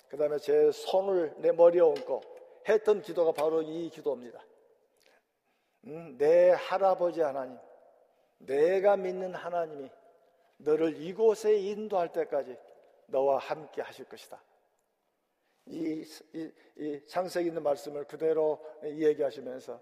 그 0.07 0.17
다음에 0.17 0.37
제 0.39 0.71
손을 0.71 1.35
내 1.37 1.51
머리에 1.51 1.81
얹고 1.81 2.21
했던 2.67 3.01
기도가 3.01 3.31
바로 3.31 3.61
이 3.61 3.89
기도입니다. 3.89 4.43
음, 5.85 6.17
내 6.17 6.51
할아버지 6.51 7.21
하나님, 7.21 7.57
내가 8.39 8.97
믿는 8.97 9.33
하나님이 9.33 9.89
너를 10.57 11.01
이곳에 11.01 11.55
인도할 11.55 12.11
때까지 12.11 12.57
너와 13.07 13.37
함께 13.37 13.81
하실 13.81 14.05
것이다. 14.05 14.41
이, 15.67 16.03
이, 16.33 16.51
이 16.77 17.05
창세기 17.07 17.49
있는 17.49 17.61
말씀을 17.63 18.05
그대로 18.05 18.59
얘기하시면서 18.83 19.79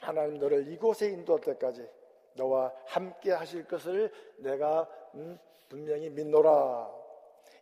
하나님 0.00 0.38
너를 0.38 0.66
이곳에 0.68 1.08
인도할 1.08 1.40
때까지 1.40 1.88
너와 2.34 2.72
함께 2.86 3.32
하실 3.32 3.66
것을 3.66 4.10
내가 4.38 4.88
음, 5.14 5.38
분명히 5.68 6.10
믿노라. 6.10 6.90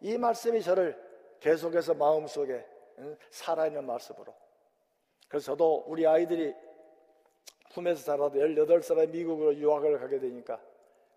이 0.01 0.17
말씀이 0.17 0.63
저를 0.63 0.97
계속해서 1.41 1.95
마음속에 1.95 2.65
음, 2.99 3.17
살아있는 3.31 3.85
말씀으로. 3.85 4.33
그래서 5.29 5.53
저도 5.53 5.85
우리 5.87 6.07
아이들이 6.07 6.55
품에서 7.73 8.03
자라도 8.05 8.39
18살에 8.39 9.11
미국으로 9.11 9.55
유학을 9.57 9.99
가게 9.99 10.19
되니까 10.19 10.59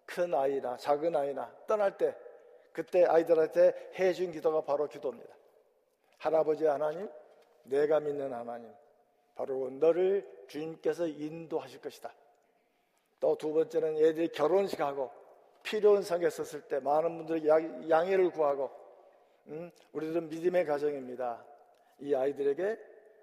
큰 0.06 0.34
아이나 0.34 0.76
작은 0.76 1.16
아이나 1.16 1.52
떠날 1.66 1.98
때 1.98 2.16
그때 2.74 3.06
아이들한테 3.06 3.92
해준 3.98 4.32
기도가 4.32 4.62
바로 4.62 4.88
기도입니다. 4.88 5.34
할아버지 6.18 6.66
하나님, 6.66 7.10
내가 7.64 8.00
믿는 8.00 8.34
하나님, 8.34 8.72
바로 9.42 9.72
너를 9.72 10.28
주님께서 10.48 11.08
인도하실 11.08 11.82
것이다. 11.82 12.14
또 13.20 13.36
두 13.36 13.52
번째는 13.54 13.98
애들이 13.98 14.28
결혼식 14.28 14.80
하고 14.80 15.10
필요한 15.64 16.04
상에 16.04 16.30
섰을 16.30 16.62
때 16.68 16.80
많은 16.80 17.18
분들이 17.18 17.48
양해를 17.90 18.30
구하고 18.30 18.70
음, 19.48 19.72
우리들은 19.94 20.30
믿음의 20.30 20.66
가정입니다. 20.66 21.44
이 22.00 22.14
아이들에게 22.14 22.80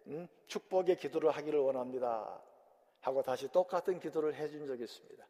음, 0.09 0.29
축복의 0.49 0.97
기도를 0.97 1.31
하기를 1.31 1.61
원합니다. 1.61 2.41
하고 3.01 3.23
다시 3.23 3.47
똑같은 3.53 4.01
기도를 4.01 4.35
해준 4.35 4.67
적이 4.67 4.85
있습니다. 4.85 5.25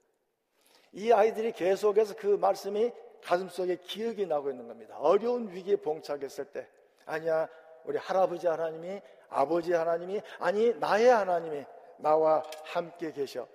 이 0.93 1.13
아이들이 1.13 1.53
계속해서 1.53 2.15
그 2.17 2.29
말씀이 2.29 2.91
가슴속에 3.23 3.77
기억이 3.77 4.25
나고 4.27 4.51
있는 4.51 4.67
겁니다. 4.67 4.97
어려운 4.99 5.53
위기에 5.53 5.77
봉착했을 5.77 6.47
때 6.47 6.67
아니야 7.05 7.47
우리 7.85 7.99
할아버지 7.99 8.47
하나님이 8.47 9.03
아버지 9.29 9.73
하나님이 9.73 10.21
아니 10.39 10.73
나의 10.75 11.07
하나님이 11.09 11.65
나와 11.99 12.43
함께 12.65 13.13
계셔. 13.13 13.47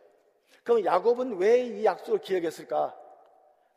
그럼 0.64 0.86
야곱은 0.86 1.38
왜 1.38 1.62
이 1.66 1.86
약속을 1.86 2.20
기억했을까? 2.20 2.96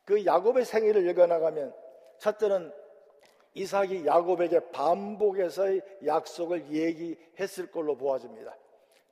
그 0.04 0.24
야곱의 0.24 0.64
생애를 0.64 1.08
읽어나가면 1.08 1.74
첫째는 2.18 2.72
이삭이 3.54 4.06
야곱에게 4.06 4.70
반복해서의 4.70 5.80
약속을 6.04 6.70
얘기했을 6.70 7.70
걸로 7.70 7.96
보아집니다. 7.96 8.54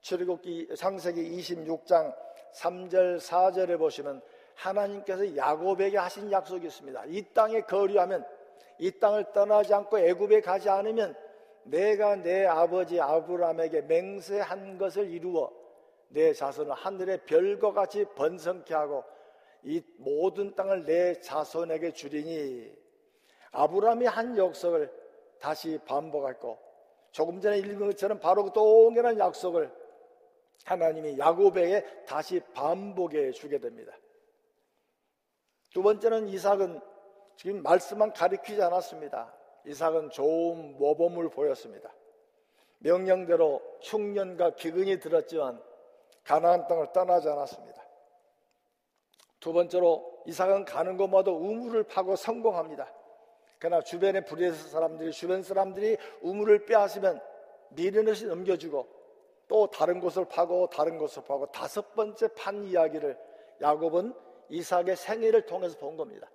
출애굽기 0.03 0.77
창세기 0.77 1.39
26장 1.39 2.15
3절 2.55 3.19
4절에 3.19 3.79
보시면 3.79 4.21
하나님께서 4.55 5.35
야곱에게 5.37 5.97
하신 5.97 6.31
약속이 6.31 6.67
있습니다. 6.67 7.05
이 7.07 7.23
땅에 7.33 7.63
거류하면 7.63 8.25
이 8.79 8.91
땅을 8.93 9.33
떠나지 9.33 9.73
않고 9.75 9.99
애굽에 9.99 10.43
가지 10.43 10.69
않으면 10.69 11.17
내가 11.65 12.17
내 12.17 12.47
아버지 12.47 13.01
아브라함에게 13.01 13.83
맹세한 13.83 14.79
것을 14.79 15.11
이루어 15.11 15.51
내 16.09 16.33
자손을 16.33 16.73
하늘의 16.73 17.25
별과 17.25 17.73
같이 17.73 18.05
번성케 18.15 18.75
하고 18.75 19.05
이 19.63 19.83
모든 19.97 20.55
땅을 20.55 20.85
내 20.85 21.21
자손에게 21.21 21.93
주리니 21.93 22.73
아브라함이 23.53 24.07
한 24.07 24.37
역석을 24.37 24.93
다시 25.41 25.79
반복했고 25.87 26.59
조금 27.11 27.41
전에 27.41 27.59
읽은 27.59 27.79
것처럼 27.79 28.19
바로 28.19 28.45
그 28.45 28.53
동일한 28.53 29.19
약속을 29.19 29.71
하나님이 30.65 31.19
야곱에게 31.19 32.05
다시 32.07 32.41
반복해 32.53 33.33
주게 33.33 33.59
됩니다. 33.59 33.93
두 35.73 35.83
번째는 35.83 36.29
이삭은 36.29 36.81
지금 37.37 37.63
말씀만 37.63 38.13
가리키지 38.13 38.63
않았습니다. 38.63 39.33
이삭은 39.67 40.11
좋은 40.11 40.77
모범을 40.79 41.31
보였습니다. 41.31 41.93
명령대로 42.79 43.63
흉년과 43.81 44.57
기근이 44.57 45.01
들었지만 45.01 45.61
가나안 46.25 46.67
땅을 46.67 46.93
떠나지 46.93 47.29
않았습니다. 47.29 47.83
두 49.41 49.53
번째로 49.53 50.23
이삭은 50.27 50.65
가는 50.65 50.97
곳마다 50.97 51.31
우물을 51.31 51.85
파고 51.85 52.17
성공합니다. 52.17 52.91
그러나 53.59 53.83
주변의 53.83 54.25
불의의 54.27 54.53
사람들이 54.53 55.13
주변 55.13 55.43
사람들이 55.43 55.97
우물을 56.23 56.67
빼앗으면 56.67 57.21
미련없이 57.71 58.27
넘겨주고 58.27 58.87
또 59.49 59.67
다른 59.69 60.01
곳을 60.01 60.25
파고 60.27 60.69
다른 60.69 60.99
곳을 60.99 61.25
파고 61.25 61.47
다섯 61.47 61.95
번째 61.95 62.29
판 62.29 62.65
이야기를 62.65 63.19
야곱은 63.61 64.15
이삭의 64.49 64.97
생애를 64.97 65.47
통해서 65.47 65.79
본 65.79 65.97
겁니다. 65.97 66.31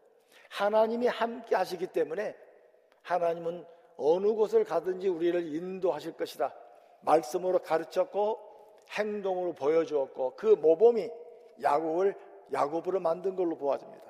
하나님이 0.49 1.07
함께 1.07 1.55
하시기 1.55 1.87
때문에 1.87 2.35
하나님은 3.03 3.65
어느 3.97 4.27
곳을 4.33 4.63
가든지 4.63 5.07
우리를 5.07 5.55
인도하실 5.55 6.13
것이다. 6.13 6.53
말씀으로 7.01 7.59
가르쳤고 7.59 8.39
행동으로 8.91 9.53
보여주었고 9.53 10.35
그 10.35 10.47
모범이 10.47 11.09
야곱을 11.61 12.15
야곱으로 12.51 12.99
만든 12.99 13.35
걸로 13.35 13.57
보아집니다. 13.57 14.09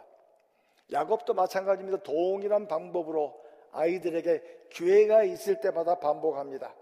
야곱도 0.91 1.33
마찬가지입니다. 1.33 2.03
동일한 2.03 2.67
방법으로 2.67 3.39
아이들에게 3.71 4.41
기회가 4.69 5.23
있을 5.23 5.59
때마다 5.59 5.95
반복합니다. 5.95 6.73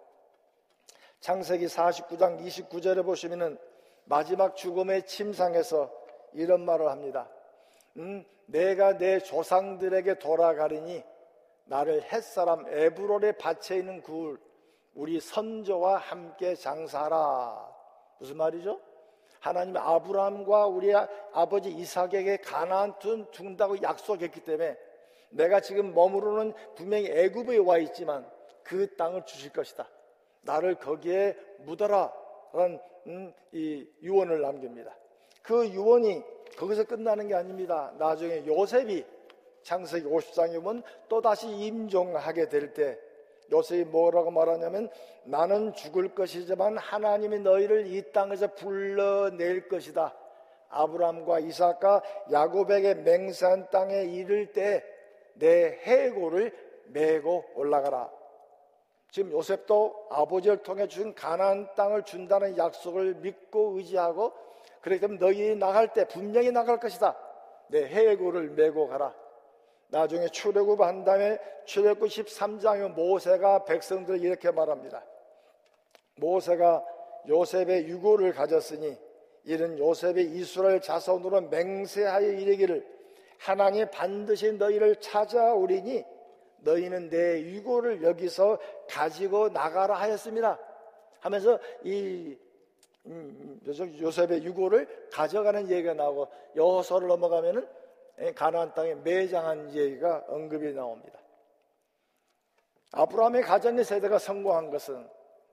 창세기 1.20 1.66
49장 1.66 2.40
29절에 2.40 3.04
보시면은 3.04 3.58
마지막 4.06 4.56
죽음의 4.56 5.06
침상에서 5.08 5.92
이런 6.34 6.64
말을 6.64 6.90
합니다. 6.90 7.28
음, 7.98 8.24
내가 8.46 8.98
내 8.98 9.20
조상들에게 9.20 10.20
돌아가리니 10.20 11.04
나를 11.68 12.02
햇사람 12.04 12.66
에브롤의 12.68 13.38
밭에 13.38 13.78
있는 13.78 14.02
굴 14.02 14.40
우리 14.94 15.20
선조와 15.20 15.98
함께 15.98 16.56
장사하라. 16.56 17.76
무슨 18.20 18.38
말이죠? 18.38 18.80
하나님 19.40 19.78
아브라함과 19.78 20.68
우리 20.68 20.94
아버지 20.96 21.70
이삭에게 21.70 22.38
가나안 22.38 22.96
준다고 23.32 23.82
약속했기 23.82 24.42
때문에 24.42 24.78
내가 25.30 25.60
지금 25.60 25.94
머무르는 25.94 26.54
분명히 26.76 27.08
애굽에 27.08 27.58
와 27.58 27.78
있지만 27.78 28.28
그 28.64 28.96
땅을 28.96 29.26
주실 29.26 29.52
것이다. 29.52 29.88
나를 30.42 30.76
거기에 30.76 31.38
묻어라. 31.60 32.12
라는 32.54 32.80
음, 33.08 33.34
이 33.52 33.88
유언을 34.02 34.42
남깁니다. 34.42 34.96
그 35.44 35.68
유언이 35.68 36.24
거기서 36.58 36.86
끝나는 36.86 37.28
게 37.28 37.36
아닙니다. 37.36 37.94
나중에 37.98 38.46
요셉이 38.46 39.06
창세기 39.68 40.08
50장에 40.08 40.64
보면 40.64 40.82
또다시 41.10 41.50
임종하게 41.50 42.48
될 42.48 42.74
때 42.74 42.98
요셉이 43.52 43.86
뭐라고 43.86 44.32
말하냐면 44.32 44.90
나는 45.26 45.74
죽을 45.74 46.16
것이지만 46.16 46.78
하나님이 46.78 47.40
너희를 47.40 47.88
이 47.88 48.12
땅에서 48.12 48.54
불러낼 48.56 49.68
것이다. 49.68 50.14
아브람과 50.70 51.40
이삭과 51.40 52.02
야곱에게 52.32 52.96
맹세한 52.96 53.70
땅에 53.70 54.04
이를 54.04 54.52
때 54.54 54.84
내 55.40 55.80
해고를 55.84 56.52
메고 56.88 57.46
올라가라. 57.56 58.10
지금 59.12 59.32
요셉도 59.32 60.08
아버지를 60.10 60.64
통해 60.64 60.88
준 60.88 61.14
가나안 61.14 61.70
땅을 61.76 62.04
준다는 62.04 62.58
약속을 62.58 63.16
믿고 63.16 63.78
의지하고 63.78 64.34
그렇기 64.82 65.00
때문에 65.00 65.20
너희 65.20 65.56
나갈 65.56 65.94
때 65.94 66.08
분명히 66.08 66.52
나갈 66.52 66.80
것이다. 66.80 67.16
내 67.68 67.86
해고를 67.86 68.50
메고 68.50 68.88
가라. 68.88 69.14
나중에 69.90 70.28
출애굽 70.28 70.82
한 70.82 71.04
다음에 71.04 71.40
출애굽 71.66 72.10
13장에 72.10 72.94
모세가 72.94 73.66
백성들 73.66 74.22
이렇게 74.24 74.52
말합니다. 74.52 75.04
모세가 76.16 76.84
요셉의 77.28 77.88
유고를 77.88 78.34
가졌으니 78.34 78.98
이는 79.46 79.80
요셉의 79.80 80.32
이스라엘 80.32 80.82
자손으로 80.82 81.42
맹세하여 81.42 82.32
이르기를 82.32 82.86
하나님 83.40 83.90
반드시 83.92 84.52
너희를 84.54 84.98
찾아오리니 84.98 86.04
너희는 86.60 87.10
내 87.10 87.42
유고를 87.42 88.04
여기서 88.04 88.60
가지고 88.90 89.50
나가라 89.50 89.96
하였습니다. 89.96 90.60
하면서 91.20 91.60
이 91.84 92.36
음, 93.06 93.62
요셉의 94.02 94.44
유고를 94.44 95.10
가져가는 95.12 95.70
얘기가 95.70 95.94
나오고 95.94 96.28
여호서를 96.56 97.08
넘어가면은 97.08 97.66
가나안 98.36 98.74
땅에 98.74 98.96
매장한 98.96 99.74
얘기가 99.74 100.26
언급이 100.28 100.74
나옵니다. 100.74 101.20
아브라함의 102.92 103.44
가정의 103.44 103.84
세대가 103.84 104.18
성공한 104.18 104.72
것은 104.72 105.08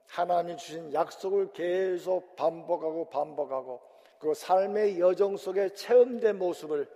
하나님이 0.07 0.57
주신 0.57 0.93
약속을 0.93 1.53
계속 1.53 2.37
반복하고 2.37 3.11
반복하고 3.11 3.83
그 4.19 4.33
삶의 4.33 4.99
여정 5.01 5.37
속에 5.37 5.75
체험된 5.75 6.39
모습을 6.39 6.89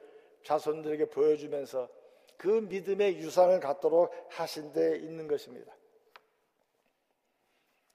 자손들에게 0.45 1.11
보여주면서 1.11 1.89
그 2.37 2.47
믿음의 2.49 3.19
유산을 3.19 3.61
갖도록 3.61 4.13
하신 4.31 4.73
데 4.73 4.97
있는 4.99 5.27
것입니다. 5.27 5.75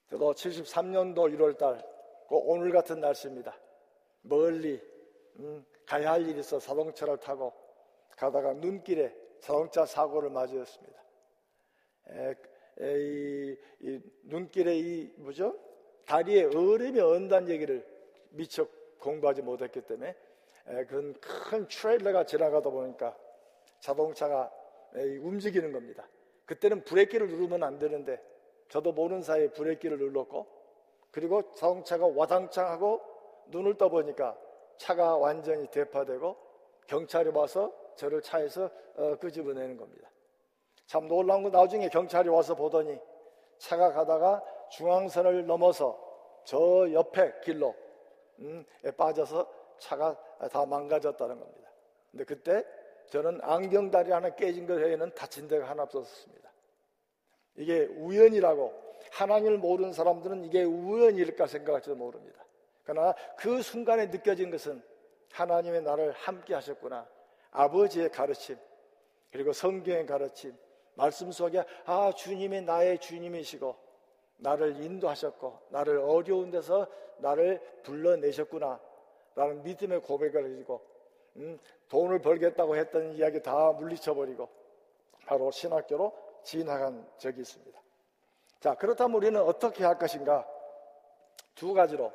저도 0.09 0.33
73년도 0.33 1.33
1월달 1.33 1.83
그 2.27 2.35
오늘 2.35 2.71
같은 2.71 2.99
날씨입니다. 2.99 3.57
멀리 4.21 4.79
음, 5.39 5.65
가야 5.85 6.11
할 6.11 6.27
일이 6.27 6.39
있어 6.39 6.59
자동차를 6.59 7.17
타고 7.17 7.62
가다가 8.15 8.53
눈길에 8.53 9.15
자동차 9.39 9.85
사고를 9.85 10.29
맞이했습니다. 10.29 11.03
에, 12.09 12.35
에, 12.79 12.99
이, 12.99 13.57
이 13.81 14.01
눈길에 14.23 14.77
이 14.77 15.13
뭐죠? 15.17 15.57
다리에 16.05 16.45
얼음이 16.45 16.99
언다는 16.99 17.49
얘기를 17.49 17.85
미처 18.29 18.67
공부하지 18.99 19.41
못했기 19.41 19.81
때문에 19.81 20.15
에, 20.67 20.85
그런 20.85 21.13
큰 21.19 21.67
트레일러가 21.67 22.25
지나가다 22.25 22.69
보니까 22.69 23.17
자동차가 23.79 24.51
에, 24.95 25.17
움직이는 25.17 25.71
겁니다. 25.71 26.07
그때는 26.45 26.83
브레이크를 26.83 27.27
누르면 27.27 27.63
안 27.63 27.79
되는데 27.79 28.21
저도 28.69 28.91
모르는 28.91 29.21
사이에 29.21 29.49
브레이크를 29.49 29.97
눌렀고 29.97 30.47
그리고 31.11 31.53
자동차가 31.53 32.07
와당창하고 32.07 33.01
눈을 33.47 33.77
떠보니까 33.77 34.37
차가 34.77 35.15
완전히 35.15 35.67
대파되고 35.67 36.35
경찰이 36.87 37.29
와서 37.29 37.71
저를 37.95 38.21
차에서 38.21 38.69
어, 38.95 39.15
끄집어내는 39.15 39.77
겁니다. 39.77 40.09
참 40.85 41.07
놀라운 41.07 41.43
건 41.43 41.51
나중에 41.51 41.89
경찰이 41.89 42.29
와서 42.29 42.55
보더니 42.55 42.99
차가 43.57 43.91
가다가 43.91 44.43
중앙선을 44.71 45.45
넘어서 45.45 45.99
저 46.43 46.91
옆에 46.91 47.39
길로 47.43 47.75
음, 48.39 48.65
빠져서 48.97 49.49
차가 49.77 50.17
다 50.51 50.65
망가졌다는 50.65 51.39
겁니다. 51.39 51.69
근데 52.11 52.25
그때 52.25 52.65
저는 53.07 53.39
안경다리 53.41 54.11
하나 54.11 54.29
깨진 54.29 54.65
것 54.67 54.75
외에는 54.75 55.13
다친 55.13 55.47
데가 55.47 55.69
하나 55.69 55.83
없었습니다. 55.83 56.51
이게 57.55 57.85
우연이라고 57.85 58.83
하나님을 59.11 59.57
모르는 59.57 59.93
사람들은 59.93 60.43
이게 60.45 60.63
우연일까 60.63 61.47
생각할지도 61.47 61.95
모릅니다. 61.95 62.43
그러나 62.83 63.13
그 63.37 63.61
순간에 63.61 64.07
느껴진 64.07 64.49
것은 64.49 64.81
하나님의 65.31 65.81
나를 65.83 66.11
함께 66.13 66.53
하셨구나. 66.53 67.07
아버지의 67.53 68.11
가르침, 68.11 68.57
그리고 69.31 69.53
성경의 69.53 70.05
가르침, 70.05 70.55
말씀 70.95 71.31
속에 71.31 71.63
아, 71.85 72.11
주님이 72.11 72.61
나의 72.61 72.99
주님이시고 72.99 73.75
나를 74.37 74.81
인도하셨고 74.83 75.59
나를 75.69 75.97
어려운 75.99 76.51
데서 76.51 76.87
나를 77.17 77.59
불러내셨구나. 77.83 78.79
라는 79.35 79.63
믿음의 79.63 80.01
고백을 80.01 80.45
해주고 80.45 80.81
음, 81.37 81.59
돈을 81.89 82.19
벌겠다고 82.19 82.75
했던 82.75 83.13
이야기 83.13 83.41
다 83.41 83.71
물리쳐버리고 83.71 84.47
바로 85.25 85.49
신학교로 85.49 86.13
진학한 86.43 87.07
적이 87.17 87.41
있습니다. 87.41 87.81
자, 88.59 88.75
그렇다면 88.75 89.17
우리는 89.17 89.41
어떻게 89.41 89.83
할 89.83 89.97
것인가? 89.97 90.47
두 91.55 91.73
가지로 91.73 92.11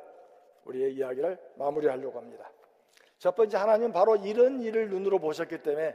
우리의 0.65 0.93
이야기를 0.95 1.37
마무리하려고 1.55 2.17
합니다. 2.17 2.49
첫 3.19 3.35
번째 3.35 3.57
하나님 3.57 3.91
바로 3.91 4.15
이런 4.15 4.61
일을 4.61 4.89
눈으로 4.89 5.19
보셨기 5.19 5.61
때문에 5.61 5.93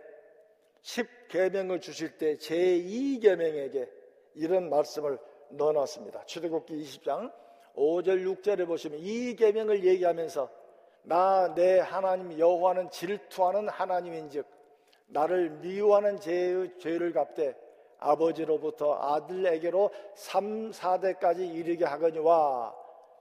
10계명을 0.83 1.81
주실 1.81 2.19
때 2.19 2.37
제2계명에게 2.37 3.89
이런 4.35 4.69
말씀을 4.69 5.19
넣어놨습니다. 5.51 6.25
출애굽기 6.27 6.83
20장 6.83 7.33
5절 7.75 8.43
6절에 8.43 8.67
보시면 8.67 9.01
이 9.01 9.35
계명을 9.37 9.85
얘기하면서 9.85 10.49
나 11.05 11.55
내 11.55 11.81
하나님 11.81 12.39
여호와는 12.39 12.91
질투하는 12.91 13.69
하나님인즉 13.69 14.47
나를 15.09 15.51
미워하는 15.51 16.19
죄의 16.19 16.79
죄를 16.79 17.13
갚되 17.13 17.55
아버지로부터 17.99 18.95
아들에게로 19.01 19.91
3, 20.15 20.71
4대까지 20.71 21.55
이르게 21.55 21.85
하거니와 21.85 22.75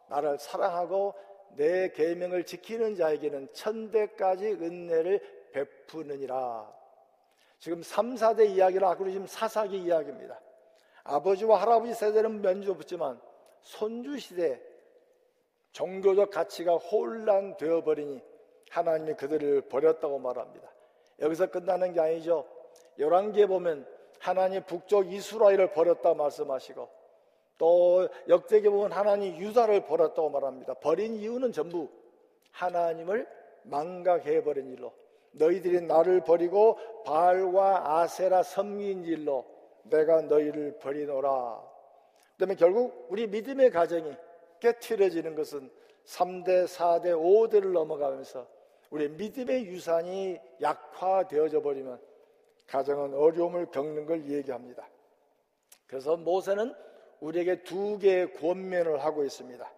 나를 0.08 0.38
사랑하고 0.40 1.14
내 1.56 1.90
계명을 1.90 2.46
지키는 2.46 2.96
자에게는 2.96 3.54
천대까지 3.54 4.48
은혜를 4.54 5.20
베푸느니라. 5.52 6.72
지금 7.60 7.82
3, 7.82 8.16
4대 8.16 8.50
이야기를 8.50 8.86
하고 8.86 9.10
지금 9.10 9.26
사사기 9.26 9.78
이야기입니다. 9.78 10.40
아버지와 11.04 11.62
할아버지 11.62 11.94
세대는 11.94 12.42
면조 12.42 12.76
붙지만 12.76 13.20
손주 13.62 14.20
시대 14.20 14.62
종교적 15.72 16.30
가치가 16.30 16.76
혼란되어 16.76 17.84
버리니 17.84 18.22
하나님이 18.70 19.14
그들을 19.16 19.62
버렸다고 19.70 20.20
말합니다. 20.20 20.70
여기서 21.20 21.50
끝나는 21.50 21.94
게 21.94 22.00
아니죠. 22.00 22.46
열왕기에 23.00 23.48
보면 23.48 23.88
하나님 24.20 24.64
북쪽 24.64 25.12
이스라엘을 25.12 25.72
버렸다 25.74 26.14
말씀하시고 26.14 27.03
또 27.58 28.08
역대기에 28.28 28.70
보면 28.70 28.92
하나님 28.92 29.38
유다를 29.38 29.86
버렸다고 29.86 30.30
말합니다. 30.30 30.74
버린 30.76 31.16
이유는 31.16 31.52
전부 31.52 31.90
하나님을 32.52 33.28
망각해 33.64 34.44
버린 34.44 34.72
일로 34.72 34.94
너희들이 35.32 35.82
나를 35.82 36.24
버리고 36.24 36.78
바알과 37.06 38.00
아세라 38.00 38.44
섬긴 38.44 39.04
일로 39.06 39.46
내가 39.84 40.22
너희를 40.22 40.78
버리노라. 40.80 41.62
그다음에 42.34 42.56
결국 42.56 43.08
우리 43.10 43.28
믿음의 43.28 43.72
가정이 43.72 44.14
깨트려지는 44.60 45.36
것은 45.36 45.70
3대, 46.06 46.66
4대, 46.66 47.14
5대를 47.14 47.72
넘어가면서 47.72 48.48
우리 48.90 49.10
믿음의 49.10 49.66
유산이 49.66 50.40
약화되어져 50.62 51.62
버리면 51.62 52.00
가정은 52.68 53.14
어려움을 53.14 53.68
겪는 53.68 54.06
걸 54.06 54.30
얘기합니다. 54.30 54.88
그래서 55.88 56.16
모세는 56.16 56.74
우리에게 57.24 57.64
두 57.64 57.98
개의 58.00 58.34
권면을 58.34 59.04
하고 59.04 59.24
있습니다. 59.24 59.72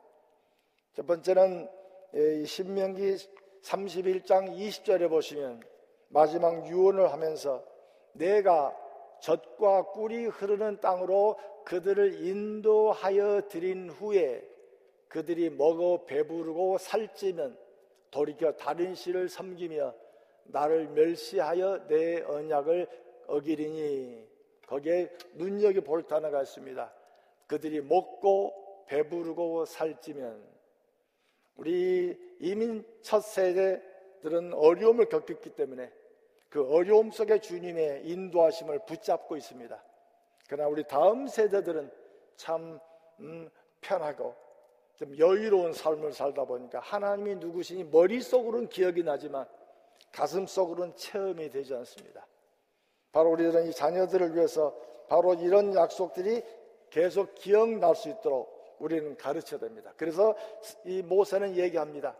첫 0.93 1.05
번째는 1.05 1.69
신명기 2.45 3.17
31장 3.61 4.57
20절에 4.57 5.09
보시면 5.09 5.61
마지막 6.07 6.67
유언을 6.67 7.11
하면서 7.11 7.63
내가 8.13 8.75
젖과 9.19 9.91
꿀이 9.91 10.25
흐르는 10.25 10.79
땅으로 10.79 11.37
그들을 11.65 12.25
인도하여 12.25 13.41
드린 13.47 13.89
후에 13.89 14.47
그들이 15.07 15.51
먹어 15.51 16.03
배부르고 16.05 16.79
살찌면 16.79 17.57
돌이켜 18.09 18.53
다른 18.53 18.95
씨를 18.95 19.29
섬기며 19.29 19.93
나를 20.45 20.87
멸시하여 20.87 21.87
내 21.87 22.21
언약을 22.21 22.87
어기리니 23.27 24.27
거기에 24.67 25.11
눈여겨 25.33 25.81
볼 25.81 26.03
단어가 26.03 26.41
있습니다. 26.41 27.04
그들이 27.47 27.81
먹고 27.81 28.85
배부르고 28.87 29.65
살찌면 29.65 30.43
우리 31.55 32.17
이민 32.39 32.85
첫 33.01 33.21
세대들은 33.21 34.53
어려움을 34.53 35.09
겪었기 35.09 35.51
때문에 35.51 35.91
그 36.49 36.67
어려움 36.69 37.11
속에 37.11 37.39
주님의 37.39 38.07
인도하심을 38.07 38.85
붙잡고 38.85 39.37
있습니다. 39.37 39.83
그러나 40.47 40.69
우리 40.69 40.83
다음 40.83 41.27
세대들은 41.27 41.91
참 42.35 42.79
음, 43.19 43.49
편하고 43.81 44.35
좀 44.95 45.17
여유로운 45.17 45.73
삶을 45.73 46.13
살다 46.13 46.45
보니까 46.45 46.79
하나님이 46.79 47.35
누구시니 47.35 47.85
머릿속으로는 47.85 48.69
기억이 48.69 49.03
나지만 49.03 49.45
가슴속으로는 50.11 50.95
체험이 50.95 51.49
되지 51.49 51.73
않습니다. 51.75 52.25
바로 53.11 53.31
우리들은 53.31 53.67
이 53.67 53.73
자녀들을 53.73 54.35
위해서 54.35 54.75
바로 55.07 55.33
이런 55.33 55.73
약속들이 55.75 56.41
계속 56.95 57.35
기억날 57.35 57.93
수 57.93 58.07
있도록 58.07 58.77
우리는 58.79 59.17
가르쳐야 59.17 59.59
됩니다. 59.59 59.93
그래서 59.97 60.33
이 60.85 61.01
모세는 61.01 61.57
얘기합니다. 61.57 62.15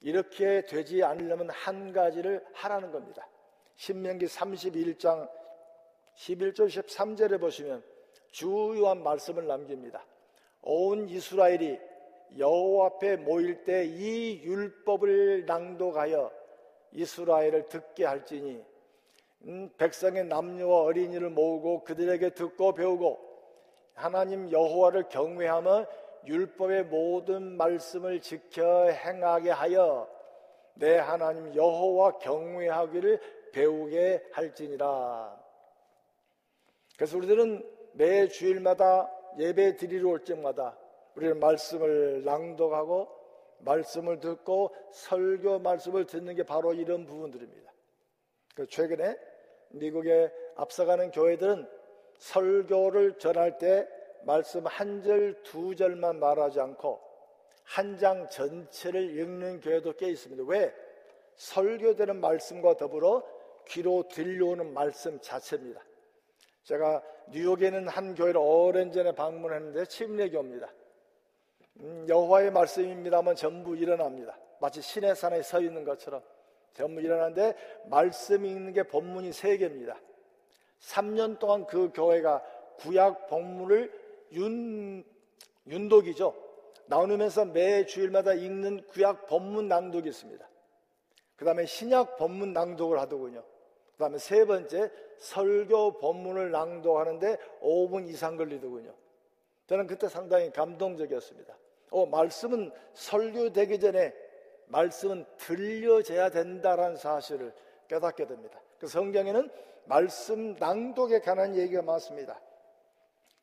이렇게 0.00 0.66
되지 0.66 1.04
않으려면 1.04 1.50
한 1.50 1.92
가지를 1.92 2.44
하라는 2.52 2.90
겁니다. 2.90 3.28
신명기 3.76 4.26
31장 4.26 5.30
11절 6.16 6.66
13절에 6.66 7.40
보시면 7.40 7.84
주요한 8.32 9.04
말씀을 9.04 9.46
남깁니다. 9.46 10.04
온 10.62 11.08
이스라엘이 11.08 11.78
여호와 12.38 12.86
앞에 12.86 13.18
모일 13.18 13.62
때 13.62 13.84
이 13.84 14.42
율법을 14.42 15.46
낭독하여 15.46 16.32
이스라엘을 16.90 17.68
듣게 17.68 18.04
할지니 18.04 18.64
음, 19.42 19.70
백성의 19.78 20.24
남녀와 20.24 20.82
어린이를 20.82 21.30
모으고 21.30 21.84
그들에게 21.84 22.30
듣고 22.30 22.74
배우고 22.74 23.29
하나님 24.00 24.50
여호와를 24.50 25.08
경외하며 25.08 25.86
율법의 26.26 26.84
모든 26.84 27.56
말씀을 27.56 28.20
지켜 28.20 28.86
행하게 28.86 29.50
하여 29.50 30.08
내 30.74 30.96
하나님 30.96 31.54
여호와 31.54 32.18
경외하기를 32.18 33.20
배우게 33.52 34.28
할지니라. 34.32 35.38
그래서 36.96 37.16
우리들은 37.18 37.66
매 37.92 38.28
주일마다 38.28 39.10
예배 39.38 39.76
드리러 39.76 40.08
올 40.08 40.24
때마다 40.24 40.78
우리는 41.14 41.38
말씀을 41.38 42.24
낭독하고 42.24 43.08
말씀을 43.58 44.20
듣고 44.20 44.74
설교 44.92 45.58
말씀을 45.58 46.06
듣는 46.06 46.34
게 46.34 46.42
바로 46.42 46.72
이런 46.72 47.04
부분들입니다. 47.04 47.70
그 48.54 48.66
최근에 48.66 49.16
미국에 49.70 50.32
앞서가는 50.56 51.10
교회들은 51.10 51.79
설교를 52.20 53.18
전할 53.18 53.58
때 53.58 53.88
말씀 54.22 54.66
한 54.66 55.02
절, 55.02 55.42
두 55.42 55.74
절만 55.74 56.20
말하지 56.20 56.60
않고 56.60 57.00
한 57.64 57.98
장 57.98 58.28
전체를 58.28 59.18
읽는 59.18 59.60
교회도 59.60 59.94
꽤 59.96 60.08
있습니다. 60.08 60.42
왜? 60.46 60.74
설교되는 61.36 62.20
말씀과 62.20 62.76
더불어 62.76 63.22
귀로 63.68 64.08
들려오는 64.08 64.72
말씀 64.74 65.20
자체입니다. 65.20 65.80
제가 66.64 67.02
뉴욕에 67.28 67.66
있는 67.66 67.88
한 67.88 68.14
교회를 68.14 68.38
오랜 68.38 68.92
전에 68.92 69.14
방문했는데 69.14 69.86
침례교입니다. 69.86 70.72
음, 71.80 72.06
여호와의 72.08 72.50
말씀입니다만 72.50 73.36
전부 73.36 73.76
일어납니다. 73.76 74.36
마치 74.60 74.82
신의 74.82 75.16
산에 75.16 75.40
서 75.42 75.60
있는 75.60 75.84
것처럼 75.84 76.22
전부 76.74 77.00
일어나는데 77.00 77.54
말씀 77.86 78.44
읽는 78.44 78.72
게 78.72 78.82
본문이 78.82 79.32
세 79.32 79.56
개입니다. 79.56 79.96
3년 80.80 81.38
동안 81.38 81.66
그 81.66 81.90
교회가 81.92 82.42
구약 82.78 83.28
본문을 83.28 83.92
윤, 84.32 85.04
윤독이죠. 85.66 86.34
나누면서 86.86 87.44
매 87.46 87.86
주일마다 87.86 88.34
읽는 88.34 88.86
구약 88.88 89.26
본문 89.26 89.68
낭독이 89.68 90.08
있습니다. 90.08 90.48
그 91.36 91.44
다음에 91.44 91.64
신약 91.64 92.16
본문 92.16 92.52
낭독을 92.52 92.98
하더군요. 92.98 93.42
그 93.92 93.98
다음에 93.98 94.18
세 94.18 94.44
번째 94.44 94.90
설교 95.18 95.98
본문을 95.98 96.50
낭독하는데 96.50 97.36
5분 97.62 98.08
이상 98.08 98.36
걸리더군요. 98.36 98.92
저는 99.66 99.86
그때 99.86 100.08
상당히 100.08 100.50
감동적이었습니다. 100.50 101.56
어, 101.90 102.06
말씀은 102.06 102.72
설교되기 102.94 103.78
전에 103.78 104.14
말씀은 104.66 105.24
들려져야 105.36 106.30
된다라는 106.30 106.96
사실을 106.96 107.52
깨닫게 107.88 108.26
됩니다. 108.26 108.60
그 108.78 108.86
성경에는 108.86 109.50
말씀 109.84 110.54
낭독에 110.56 111.20
관한 111.20 111.56
얘기가 111.56 111.82
많습니다. 111.82 112.40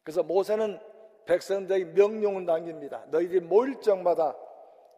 그래서 0.04 0.24
모세는 0.24 0.80
백성들에게 1.26 1.86
명령을 1.92 2.46
남깁니다. 2.46 3.06
너희들이 3.10 3.42
모일 3.42 3.82
적마다 3.82 4.36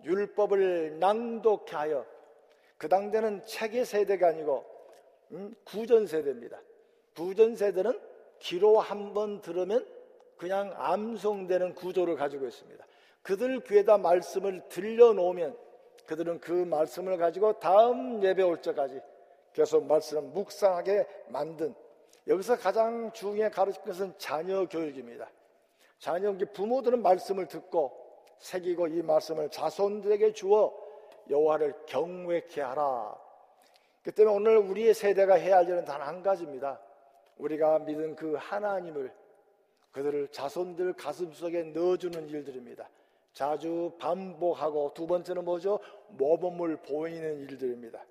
율법을 0.03 0.99
낭독케 0.99 1.75
하여 1.75 2.05
그 2.77 2.87
당대는 2.87 3.43
책의 3.45 3.85
세대가 3.85 4.27
아니고 4.29 4.63
음, 5.31 5.53
구전 5.65 6.05
세대입니다. 6.07 6.61
구전 7.15 7.55
세대는 7.55 7.99
귀로 8.39 8.79
한 8.79 9.13
번 9.13 9.41
들으면 9.41 9.85
그냥 10.37 10.73
암송되는 10.77 11.73
구조를 11.75 12.15
가지고 12.15 12.45
있습니다. 12.47 12.85
그들 13.23 13.59
귀에다 13.61 13.97
말씀을 13.97 14.61
들려놓으면 14.69 15.57
그들은 16.05 16.39
그 16.39 16.51
말씀을 16.51 17.17
가지고 17.17 17.59
다음 17.59 18.23
예배 18.23 18.41
올 18.43 18.61
때까지 18.61 19.01
계속 19.53 19.85
말씀을 19.85 20.23
묵상하게 20.23 21.07
만든 21.27 21.73
여기서 22.27 22.57
가장 22.57 23.11
중요해 23.11 23.49
가르칠 23.49 23.81
것은 23.83 24.13
자녀 24.17 24.67
교육입니다. 24.67 25.29
자녀 25.97 26.31
부모들은 26.53 27.01
말씀을 27.01 27.47
듣고 27.47 27.91
새기고 28.39 28.87
이 28.87 29.01
말씀을 29.01 29.49
자손들에게 29.49 30.33
주어 30.33 30.73
여호와를 31.29 31.73
경외케 31.87 32.61
하라. 32.61 33.17
그 34.03 34.11
때문에 34.11 34.35
오늘 34.35 34.57
우리의 34.57 34.93
세대가 34.93 35.35
해야 35.35 35.57
할 35.57 35.65
일은 35.67 35.85
단 35.85 36.01
한 36.01 36.23
가지입니다. 36.23 36.79
우리가 37.37 37.79
믿은 37.79 38.15
그 38.15 38.35
하나님을 38.35 39.13
그들을 39.91 40.29
자손들 40.29 40.93
가슴속에 40.93 41.63
넣어주는 41.63 42.29
일들입니다. 42.29 42.89
자주 43.33 43.91
반복하고 43.99 44.93
두 44.93 45.07
번째는 45.07 45.45
뭐죠? 45.45 45.79
모범을 46.09 46.77
보이는 46.77 47.39
일들입니다. 47.41 48.03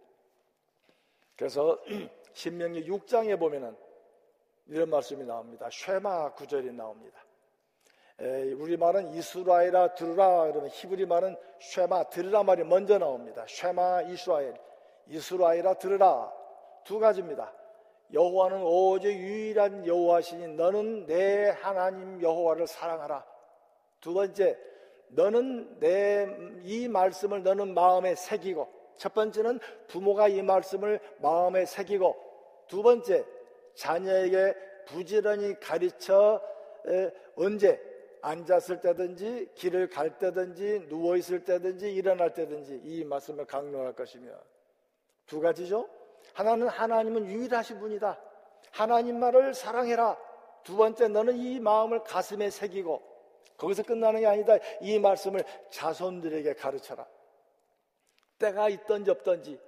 그래서 1.39 1.79
신명기 2.35 2.85
6장에 2.91 3.39
보면은 3.39 3.75
이런 4.67 4.91
말씀이 4.91 5.25
나옵니다. 5.25 5.69
쉐마 5.71 6.35
구절이 6.35 6.73
나옵니다. 6.73 7.19
우리 8.19 8.77
말은 8.77 9.15
이스라엘아 9.15 9.95
들으라 9.95 10.49
그러면 10.49 10.69
히브리 10.71 11.07
말은 11.07 11.37
쉐마 11.61 12.11
들으라 12.11 12.43
말이 12.43 12.65
먼저 12.65 12.99
나옵니다. 12.99 13.45
쉐마 13.49 14.03
이스라엘 14.03 14.55
이스라엘아 15.07 15.75
들으라 15.75 16.31
두 16.85 16.99
가지입니다. 16.99 17.55
여호와는 18.13 18.63
오직 18.63 19.13
유일한 19.17 19.87
여호와시니 19.87 20.49
너는 20.57 21.07
내 21.07 21.51
하나님 21.51 22.21
여호와를 22.21 22.67
사랑하라. 22.67 23.25
두 24.01 24.13
번째 24.13 24.59
너는 25.11 25.79
내 25.79 26.27
이 26.69 26.89
말씀을 26.89 27.43
너는 27.43 27.73
마음에 27.73 28.15
새기고 28.15 28.78
첫 28.99 29.15
번째는 29.15 29.61
부모가 29.87 30.29
이 30.29 30.43
말씀을 30.43 31.01
마음에 31.19 31.65
새기고 31.65 32.17
두 32.67 32.83
번째 32.83 33.25
자녀에게 33.75 34.55
부지런히 34.87 35.59
가르쳐 35.61 36.43
언제 37.37 37.81
앉았을 38.21 38.81
때든지 38.81 39.51
길을 39.55 39.89
갈 39.89 40.19
때든지 40.19 40.89
누워 40.89 41.17
있을 41.17 41.45
때든지 41.45 41.93
일어날 41.93 42.35
때든지 42.35 42.81
이 42.85 43.05
말씀을 43.05 43.47
강론할 43.47 43.95
것이며 43.95 44.33
두 45.27 45.41
가지죠. 45.41 45.89
하나는 46.35 46.69
하나님은 46.69 47.27
유일하신 47.27 47.79
분이다. 47.79 48.19
하나님 48.71 49.19
말을 49.19 49.55
사랑해라. 49.55 50.19
두 50.65 50.77
번째 50.77 51.09
너는 51.09 51.37
이 51.37 51.61
마음을 51.61 52.03
가슴에 52.03 52.51
새기고 52.51 53.03
거기서 53.57 53.83
끝나는 53.83 54.21
게 54.21 54.27
아니다. 54.27 54.57
이 54.81 54.99
말씀을 54.99 55.45
자손들에게 55.71 56.55
가르쳐라. 56.55 57.07
때가 58.39 58.69
있던지 58.69 59.11
없던지 59.11 59.59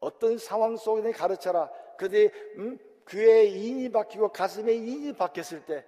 어떤 0.00 0.38
상황 0.38 0.76
속에 0.76 1.12
가르쳐라. 1.12 1.70
그들이 1.96 2.30
음? 2.56 2.78
귀에 3.08 3.44
인이 3.44 3.90
박히고 3.90 4.28
가슴에 4.32 4.72
인이 4.74 5.12
박혔을 5.12 5.64
때 5.64 5.84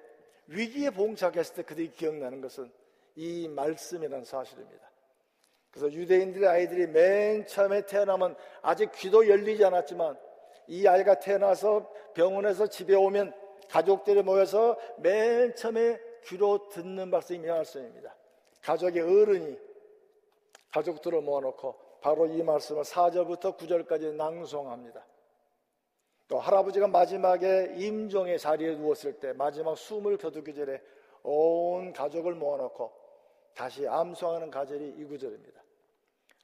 위기에 0.47 0.91
봉착했을 0.91 1.57
때 1.57 1.62
그들이 1.62 1.91
기억나는 1.91 2.41
것은 2.41 2.71
이 3.16 3.49
말씀이라는 3.49 4.25
사실입니다. 4.25 4.89
그래서 5.71 5.93
유대인들의 5.93 6.49
아이들이 6.49 6.87
맨 6.87 7.47
처음에 7.47 7.85
태어나면 7.87 8.37
아직 8.62 8.91
귀도 8.93 9.29
열리지 9.29 9.64
않았지만 9.64 10.16
이 10.69 10.87
아이가 10.87 11.19
태어나서 11.19 11.91
병원에서 12.14 12.69
집에 12.69 12.95
오면 12.95 13.35
가족들이 13.69 14.23
모여서 14.23 14.79
맨 14.99 15.55
처음에 15.55 16.01
귀로 16.25 16.69
듣는 16.69 17.11
말씀이 17.11 17.47
말씀입니다. 17.47 18.14
가족의 18.62 19.03
어른이 19.03 19.59
가족들을 20.73 21.21
모아놓고 21.21 21.88
바로 22.01 22.26
이 22.26 22.42
말씀을 22.42 22.82
4절부터 22.82 23.57
9절까지 23.57 24.14
낭송합니다. 24.14 25.05
또 26.28 26.38
할아버지가 26.38 26.88
마지막에 26.88 27.74
임종의 27.76 28.38
자리에 28.38 28.76
누웠을 28.76 29.14
때 29.14 29.32
마지막 29.32 29.76
숨을 29.76 30.18
거두기 30.18 30.55
전에 30.55 30.80
온 31.22 31.92
가족을 31.92 32.34
모아놓고 32.34 32.92
다시 33.55 33.88
암송하는 33.88 34.51
가절이 34.51 34.94
이 34.99 35.05
구절입니다. 35.05 35.62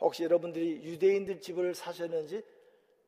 혹시 0.00 0.24
여러분들이 0.24 0.82
유대인들 0.82 1.40
집을 1.40 1.74
사셨는지 1.74 2.42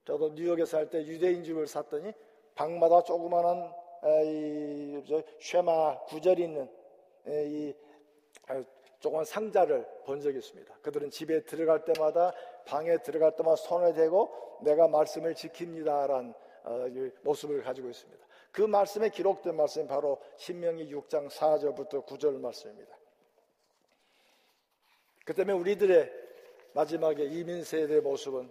저도 0.05 0.31
뉴욕에 0.35 0.65
살 0.65 0.89
때 0.89 1.05
유대인 1.05 1.43
집을 1.43 1.67
샀더니 1.67 2.13
방마다 2.55 3.03
조그마한 3.03 3.73
이 4.25 5.03
쉐마 5.41 6.05
구절이 6.05 6.43
있는 6.45 6.71
이 7.27 7.75
조그만 9.01 9.25
상자를 9.25 9.87
본 10.07 10.21
적이 10.21 10.39
있습니다. 10.39 10.79
그들은 10.83 11.11
집에 11.11 11.43
들어갈 11.43 11.85
때마다 11.85 12.33
방에 12.65 12.97
들어갈 13.03 13.35
때마다 13.35 13.57
손을 13.57 13.93
대고 13.93 14.61
내가 14.63 14.87
말씀을 14.87 15.35
지킵니다라는 15.35 16.35
어, 16.65 16.87
모습을 17.23 17.63
가지고 17.63 17.91
있습니다. 17.91 18.25
그 18.53 18.63
말씀에 18.63 19.11
기록된 19.11 19.55
말씀이 19.57 19.87
바로 19.87 20.19
신명기 20.37 20.95
6장 20.95 21.29
4절부터 21.29 22.07
9절 22.07 22.39
말씀입니다. 22.41 22.97
그 25.25 25.35
때문에 25.35 25.59
우리들의 25.59 26.11
마지막에 26.73 27.25
이민 27.25 27.65
세대의 27.65 28.01
모습은 28.01 28.51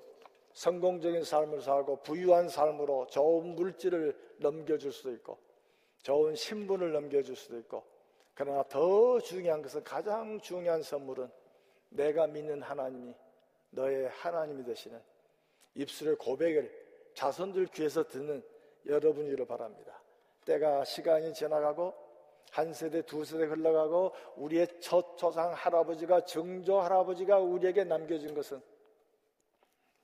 성공적인 0.53 1.23
삶을 1.23 1.61
살고 1.61 2.03
부유한 2.03 2.49
삶으로 2.49 3.07
좋은 3.07 3.55
물질을 3.55 4.17
넘겨줄 4.39 4.91
수도 4.91 5.11
있고 5.13 5.37
좋은 6.03 6.35
신분을 6.35 6.91
넘겨줄 6.91 7.35
수도 7.35 7.57
있고 7.59 7.83
그러나 8.33 8.63
더 8.63 9.19
중요한 9.19 9.61
것은 9.61 9.83
가장 9.83 10.39
중요한 10.41 10.83
선물은 10.83 11.29
내가 11.95 12.27
믿는 12.27 12.61
하나님이 12.61 13.13
너의 13.71 14.09
하나님이 14.09 14.63
되시는 14.63 14.99
입술의 15.75 16.15
고백을 16.17 16.71
자손들 17.13 17.67
귀에서 17.67 18.03
듣는 18.07 18.43
여러분이기를 18.85 19.45
바랍니다. 19.45 20.01
때가 20.45 20.85
시간이 20.85 21.33
지나가고 21.33 21.93
한 22.51 22.73
세대 22.73 23.01
두 23.01 23.25
세대 23.25 23.45
흘러가고 23.45 24.13
우리의 24.35 24.67
첫 24.79 25.17
조상 25.17 25.53
할아버지가 25.53 26.25
정조 26.25 26.79
할아버지가 26.79 27.39
우리에게 27.39 27.83
남겨준 27.83 28.33
것은 28.33 28.61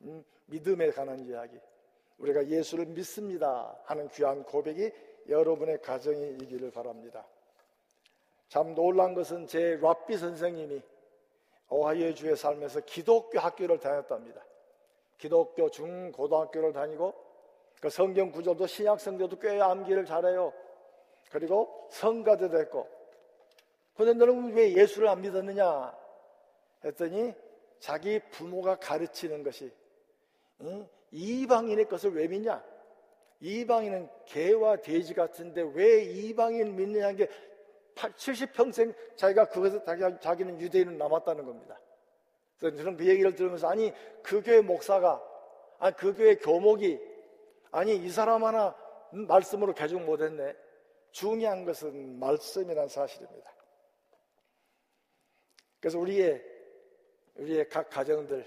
음, 0.01 0.23
믿음에 0.47 0.89
관한 0.91 1.23
이야기 1.25 1.57
우리가 2.17 2.47
예수를 2.47 2.87
믿습니다 2.87 3.79
하는 3.85 4.07
귀한 4.09 4.43
고백이 4.43 4.91
여러분의 5.29 5.81
가정이 5.81 6.37
이기를 6.41 6.71
바랍니다. 6.71 7.25
참 8.49 8.75
놀란 8.75 9.13
것은 9.13 9.47
제 9.47 9.77
랍비 9.81 10.17
선생님이 10.17 10.81
오하이오 11.71 12.13
주에 12.13 12.35
살면서 12.35 12.81
기독교 12.81 13.39
학교를 13.39 13.79
다녔답니다. 13.79 14.45
기독교 15.17 15.69
중고등학교를 15.69 16.73
다니고 16.73 17.13
그 17.79 17.89
성경 17.89 18.31
구절도 18.31 18.67
신약 18.67 18.99
성경도 18.99 19.39
꽤 19.39 19.59
암기를 19.59 20.05
잘해요. 20.05 20.53
그리고 21.31 21.87
성가도 21.91 22.49
됐고. 22.49 22.87
근데 23.95 24.13
너는 24.13 24.53
왜 24.53 24.73
예수를 24.73 25.07
안 25.07 25.21
믿었느냐? 25.21 25.97
했더니 26.83 27.33
자기 27.79 28.19
부모가 28.31 28.75
가르치는 28.75 29.43
것이 29.43 29.71
응? 30.61 30.87
이방인의 31.11 31.85
것을 31.85 32.13
왜 32.13 32.27
믿냐? 32.27 32.63
이방인은 33.39 34.09
개와 34.25 34.77
돼지 34.77 35.13
같은데 35.13 35.63
왜 35.73 36.03
이방인 36.03 36.75
믿느냐는 36.75 37.15
게 37.15 37.29
70평생 38.09 38.93
자기가 39.15 39.49
그것을 39.49 39.81
자기 40.19 40.43
는 40.43 40.59
유대인은 40.59 40.97
남았다는 40.97 41.45
겁니다. 41.45 41.79
저는 42.59 42.97
그 42.97 43.07
얘기를 43.07 43.33
들으면서 43.33 43.67
아니 43.69 43.91
그 44.21 44.41
교회 44.41 44.61
목사가 44.61 45.21
아니 45.79 45.95
그 45.95 46.13
교회 46.13 46.35
교목이 46.35 46.99
아니 47.71 47.95
이 47.95 48.09
사람 48.09 48.43
하나 48.43 48.75
말씀으로 49.11 49.73
개종 49.73 50.05
못했네. 50.05 50.55
중요한 51.11 51.65
것은 51.65 52.19
말씀이란 52.19 52.87
사실입니다. 52.87 53.51
그래서 55.79 55.99
우리의 55.99 56.41
우리의 57.35 57.67
각 57.69 57.89
가정들 57.89 58.45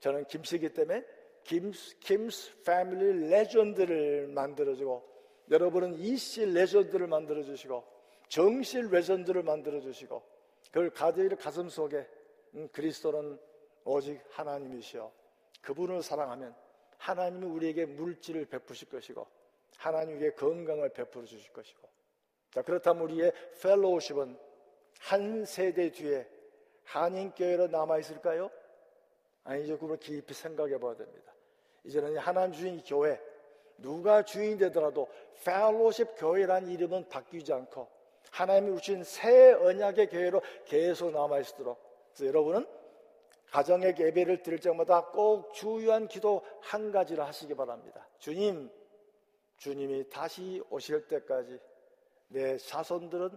저는 0.00 0.24
김씨기 0.24 0.70
때문에 0.72 1.04
Kim's, 1.44 1.98
Kim's 1.98 2.62
family 2.62 3.28
legend를 3.28 4.28
만들어주고 4.28 5.08
여러분은 5.50 5.94
이 5.98 6.16
씨 6.16 6.44
legend를 6.46 7.06
만들어주시고 7.06 7.84
정 8.30 8.66
씨 8.66 8.88
legend를 8.88 9.42
만들어 9.42 9.80
주시고 9.80 10.22
그걸 10.68 10.90
가져일 10.90 11.34
가슴 11.34 11.68
속에 11.68 12.06
음, 12.54 12.68
그리스도는 12.68 13.38
오직 13.84 14.20
하나님이시여 14.30 15.12
그분을 15.60 16.00
사랑하면 16.02 16.54
하나님이 16.96 17.44
우리에게 17.46 17.86
물질을 17.86 18.46
베푸실 18.46 18.88
것이고 18.88 19.26
하나님에게 19.78 20.34
건강을 20.34 20.90
베풀어 20.90 21.24
주실 21.24 21.52
것이고 21.52 21.88
자 22.52 22.62
그렇다면 22.62 23.02
우리의 23.02 23.32
펠로우십은 23.60 24.38
한 25.00 25.44
세대 25.44 25.90
뒤에 25.90 26.26
한인교회로 26.84 27.66
남아있을까요? 27.66 28.48
아니죠. 29.42 29.76
그걸 29.78 29.96
깊이 29.96 30.34
생각해 30.34 30.78
봐야 30.78 30.94
됩니다. 30.94 31.32
이제는 31.82 32.16
하나님 32.18 32.52
주인 32.52 32.82
교회, 32.84 33.20
누가 33.78 34.22
주인 34.22 34.56
되더라도 34.58 35.08
펠로십 35.44 36.14
교회라는 36.16 36.68
이름은 36.70 37.08
바뀌지 37.08 37.52
않고 37.52 37.99
하나님이 38.30 38.78
주신 38.78 39.04
새 39.04 39.52
언약의 39.52 40.08
교회로 40.08 40.40
계속 40.64 41.10
남아 41.12 41.40
있도록 41.40 41.78
그래서 42.12 42.26
여러분은 42.26 42.66
가정의 43.50 43.94
예배를 43.98 44.42
드릴 44.42 44.60
때마다 44.60 45.06
꼭 45.06 45.52
주요한 45.52 46.06
기도 46.06 46.42
한 46.60 46.92
가지를 46.92 47.24
하시기 47.24 47.54
바랍니다. 47.54 48.06
주님, 48.18 48.70
주님이 49.56 50.08
다시 50.08 50.62
오실 50.70 51.08
때까지 51.08 51.58
내 52.28 52.56
자손들은 52.56 53.30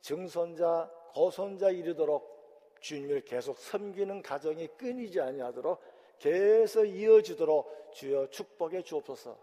증손자, 0.00 0.90
고손자 1.14 1.70
이르도록 1.70 2.76
주님을 2.80 3.20
계속 3.20 3.56
섬기는 3.56 4.22
가정이 4.22 4.66
끊이지 4.76 5.20
아니하도록 5.20 5.80
계속 6.18 6.84
이어지도록 6.84 7.92
주여 7.94 8.28
축복해 8.30 8.82
주옵소서. 8.82 9.38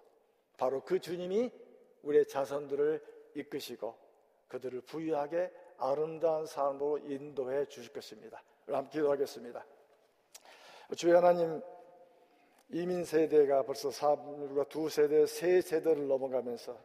바로 0.58 0.82
그 0.82 1.00
주님이 1.00 1.50
우리의 2.04 2.28
자손들을 2.28 3.02
이끄시고 3.36 3.96
그들을 4.50 4.82
부유하게 4.82 5.52
아름다운 5.78 6.46
삶으로 6.46 6.98
인도해 6.98 7.66
주실 7.66 7.94
것입니다. 7.94 8.44
함께 8.68 9.00
기도하겠습니다. 9.00 9.66
주의 10.96 11.14
하나님 11.14 11.62
이민 12.72 13.04
세대가 13.04 13.64
벌써 13.64 13.90
사과 13.90 14.64
두 14.66 14.90
세대, 14.90 15.26
세 15.26 15.62
세대를 15.62 16.08
넘어가면서 16.08 16.78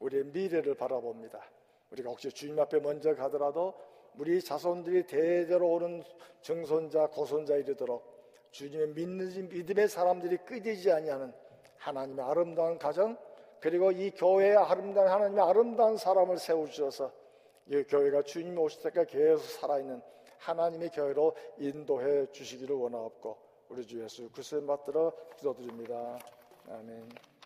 우리의 0.00 0.24
미래를 0.24 0.74
바라봅니다. 0.74 1.44
우리가 1.90 2.10
혹시 2.10 2.30
주님 2.30 2.58
앞에 2.58 2.80
먼저 2.80 3.14
가더라도 3.14 3.74
우리 4.16 4.42
자손들이 4.42 5.06
대대로 5.06 5.68
오는 5.68 6.02
정손자, 6.40 7.08
고손자 7.08 7.56
이르도록 7.56 8.18
주님의 8.50 8.88
믿는 8.88 9.48
믿음의 9.48 9.88
사람들이 9.88 10.38
끊이지 10.38 10.90
아니하는 10.90 11.32
하나님의 11.76 12.24
아름다운 12.24 12.78
가정 12.78 13.16
그리고 13.60 13.90
이 13.90 14.10
교회의 14.10 14.56
아름다운 14.56 15.08
하나님의 15.08 15.44
아름다운 15.44 15.96
사람을 15.96 16.38
세워 16.38 16.66
주셔서 16.66 17.12
이 17.66 17.82
교회가 17.82 18.22
주님 18.22 18.58
오실 18.58 18.82
때까지 18.82 19.12
계속 19.12 19.42
살아있는 19.42 20.00
하나님의 20.38 20.90
교회로 20.90 21.34
인도해 21.58 22.30
주시기를 22.32 22.74
원하옵고 22.74 23.36
우리 23.68 23.86
주 23.86 24.02
예수 24.02 24.30
그리스도의 24.30 24.62
맞들어 24.62 25.12
기도드립니다. 25.36 26.18
아멘. 26.70 27.37